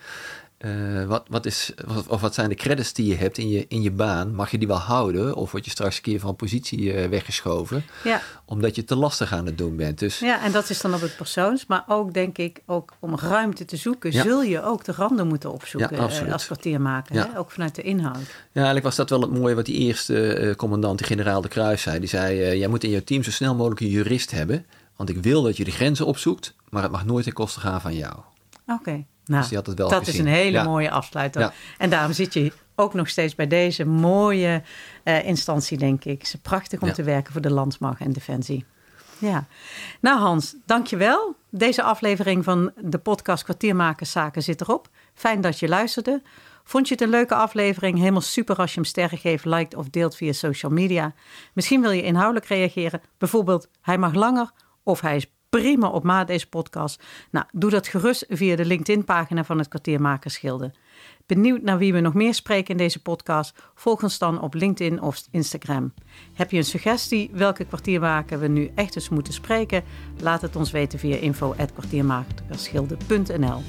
Uh, 0.66 1.06
wat, 1.06 1.26
wat, 1.30 1.46
is, 1.46 1.74
of 2.08 2.22
wat 2.22 2.34
zijn 2.34 2.50
de 2.50 2.56
credits 2.56 2.94
die 2.94 3.08
je 3.08 3.16
hebt 3.16 3.38
in 3.38 3.50
je, 3.50 3.66
in 3.68 3.82
je 3.82 3.92
baan? 3.92 4.36
Mag 4.36 4.52
je 4.52 4.58
die 4.58 4.68
wel 4.68 4.78
houden? 4.78 5.36
Of 5.36 5.52
word 5.52 5.66
je 5.66 5.72
straks 5.72 5.96
een 5.96 6.02
keer 6.02 6.20
van 6.20 6.36
positie 6.36 6.80
uh, 6.80 7.06
weggeschoven? 7.06 7.84
Ja. 8.04 8.22
Omdat 8.46 8.76
je 8.76 8.84
te 8.84 8.96
lastig 8.96 9.34
aan 9.34 9.46
het 9.46 9.58
doen 9.58 9.76
bent. 9.76 10.00
Dus, 10.00 10.20
ja, 10.20 10.44
en 10.44 10.52
dat 10.52 10.70
is 10.70 10.82
dan 10.82 10.94
op 10.94 11.02
het 11.02 11.16
persoons. 11.16 11.66
Maar 11.66 11.84
ook 11.88 12.14
denk 12.14 12.38
ik, 12.38 12.62
ook 12.66 12.94
om 13.00 13.18
ruimte 13.18 13.66
te 13.66 13.76
zoeken, 13.76 14.12
ja. 14.12 14.24
zul 14.24 14.44
je 14.44 14.64
ook 14.64 14.84
de 14.84 14.92
randen 14.92 15.28
moeten 15.28 15.52
opzoeken 15.52 15.96
ja, 15.96 16.24
uh, 16.26 16.34
als 16.34 16.46
kwartiermaker. 16.46 17.16
Hè? 17.16 17.38
Ook 17.38 17.52
vanuit 17.52 17.76
de 17.76 17.82
inhoud. 17.82 18.16
Ja, 18.32 18.50
eigenlijk 18.54 18.86
was 18.86 18.96
dat 18.96 19.10
wel 19.10 19.22
het 19.22 19.32
mooie 19.32 19.56
wat 19.56 19.66
die 19.66 19.78
eerste 19.78 20.54
commandant, 20.58 21.00
de 21.00 21.06
generaal 21.06 21.42
de 21.42 21.48
Kruis, 21.48 21.82
zei. 21.82 22.00
Die 22.00 22.10
zei, 22.10 22.58
jij 22.58 22.68
moet 22.68 22.84
in 22.84 22.90
je 22.90 23.04
team 23.04 23.24
zo 23.24 23.32
snel 23.32 23.56
mogelijk 23.56 23.82
een 23.82 23.88
jurist 23.88 24.32
hebben. 24.32 24.66
Want 24.96 25.10
ik 25.10 25.18
wil 25.18 25.42
dat 25.42 25.58
je 25.58 25.64
de 25.64 25.72
grenzen 25.72 26.06
opzoekt, 26.06 26.54
maar 26.70 26.84
het 26.84 26.92
mag 26.92 27.06
nooit 27.06 27.24
ten 27.24 27.34
koste 27.34 27.60
gaan 27.60 27.82
van 27.82 27.96
jou. 27.96 28.14
Oké. 28.14 28.80
Okay. 28.80 29.06
Nou, 29.26 29.64
dus 29.64 29.76
dat 29.76 29.94
gezien. 29.94 30.14
is 30.14 30.20
een 30.20 30.28
hele 30.28 30.52
ja. 30.58 30.64
mooie 30.64 30.92
afsluiter. 30.92 31.42
Ja. 31.42 31.54
En 31.78 31.90
daarom 31.90 32.14
zit 32.14 32.34
je 32.34 32.52
ook 32.76 32.94
nog 32.94 33.10
steeds 33.10 33.36
bij 33.36 33.48
deze 33.48 33.86
mooie 33.86 34.64
uh, 35.04 35.26
instantie, 35.26 35.78
denk 35.78 36.06
ik. 36.06 36.18
Het 36.18 36.34
is 36.34 36.36
prachtig 36.42 36.82
om 36.82 36.88
ja. 36.88 36.94
te 36.94 37.04
werken 37.04 37.32
voor 37.32 37.42
de 37.42 37.52
Landsmacht 37.52 38.02
en 38.02 38.12
Defensie. 38.12 38.66
Ja. 39.18 39.46
Nou 40.00 40.20
Hans, 40.20 40.56
dankjewel. 40.66 41.36
Deze 41.50 41.84
aflevering 41.84 42.44
van 42.44 42.72
de 42.78 42.98
podcast 42.98 43.44
Kwartiermakerszaken 43.44 44.44
zit 44.44 44.62
erop. 44.62 44.90
Fijn 45.14 45.42
dat 45.42 45.60
je 45.60 45.68
luisterde. 45.68 46.22
Vond 46.64 46.88
je 46.88 46.94
het 46.94 47.04
een 47.04 47.10
leuke 47.10 47.36
aflevering? 47.36 47.98
Helemaal 47.98 48.22
super 48.22 48.56
als 48.56 48.70
je 48.74 48.80
hem 48.80 48.90
sterren 48.90 49.18
geeft, 49.18 49.46
liked 49.46 49.76
of 49.76 49.90
deelt 49.90 50.16
via 50.16 50.32
social 50.32 50.72
media. 50.72 51.14
Misschien 51.54 51.82
wil 51.82 51.92
je 51.92 52.04
inhoudelijk 52.04 52.46
reageren. 52.46 53.02
Bijvoorbeeld, 53.18 53.70
hij 53.82 53.98
mag 53.98 54.14
langer 54.14 54.52
of 54.84 55.02
hij 55.02 55.16
is 55.16 55.26
prima 55.60 55.88
op 55.88 56.04
maat 56.04 56.28
deze 56.28 56.50
podcast. 56.50 57.04
Nou, 57.32 57.46
doe 57.52 57.70
dat 57.70 57.88
gerust 57.88 58.26
via 58.30 58.56
de 58.56 58.66
LinkedIn-pagina 58.66 59.44
van 59.44 59.58
het 59.58 59.68
Kwartiermakersgilde. 59.68 60.72
Benieuwd 61.26 61.62
naar 61.62 61.78
wie 61.78 61.94
we 61.94 62.00
nog 62.00 62.14
meer 62.14 62.34
spreken 62.34 62.72
in 62.72 62.78
deze 62.78 63.02
podcast? 63.02 63.54
Volg 63.76 64.04
ons 64.04 64.18
dan 64.18 64.42
op 64.42 64.54
LinkedIn 64.54 65.02
of 65.02 65.22
Instagram. 65.32 65.94
Heb 66.34 66.52
je 66.52 66.58
een 66.58 66.64
suggestie 66.64 67.30
welke 67.34 67.66
kwartiermaker 67.66 68.40
we 68.40 68.48
nu 68.48 68.72
echt 68.76 68.96
eens 68.96 69.10
moeten 69.10 69.34
spreken? 69.34 69.84
Laat 70.20 70.42
het 70.42 70.56
ons 70.56 70.72
weten 70.72 71.00
via 71.00 71.16
info.kwartiermakersgilde.nl 71.16 73.62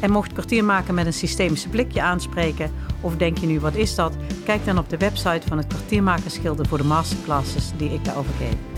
En 0.00 0.10
mocht 0.10 0.32
kwartiermaker 0.32 0.94
met 0.94 1.06
een 1.06 1.12
systemische 1.12 1.68
blikje 1.68 2.02
aanspreken, 2.02 2.72
of 3.00 3.16
denk 3.16 3.38
je 3.38 3.46
nu 3.46 3.60
wat 3.60 3.74
is 3.74 3.94
dat? 3.94 4.16
Kijk 4.44 4.64
dan 4.64 4.78
op 4.78 4.88
de 4.88 4.96
website 4.96 5.48
van 5.48 5.58
het 5.58 5.66
kwartiermakersgilde 5.66 6.64
voor 6.64 6.78
de 6.78 6.84
masterclasses 6.84 7.72
die 7.76 7.90
ik 7.90 8.04
daarover 8.04 8.34
geef. 8.34 8.77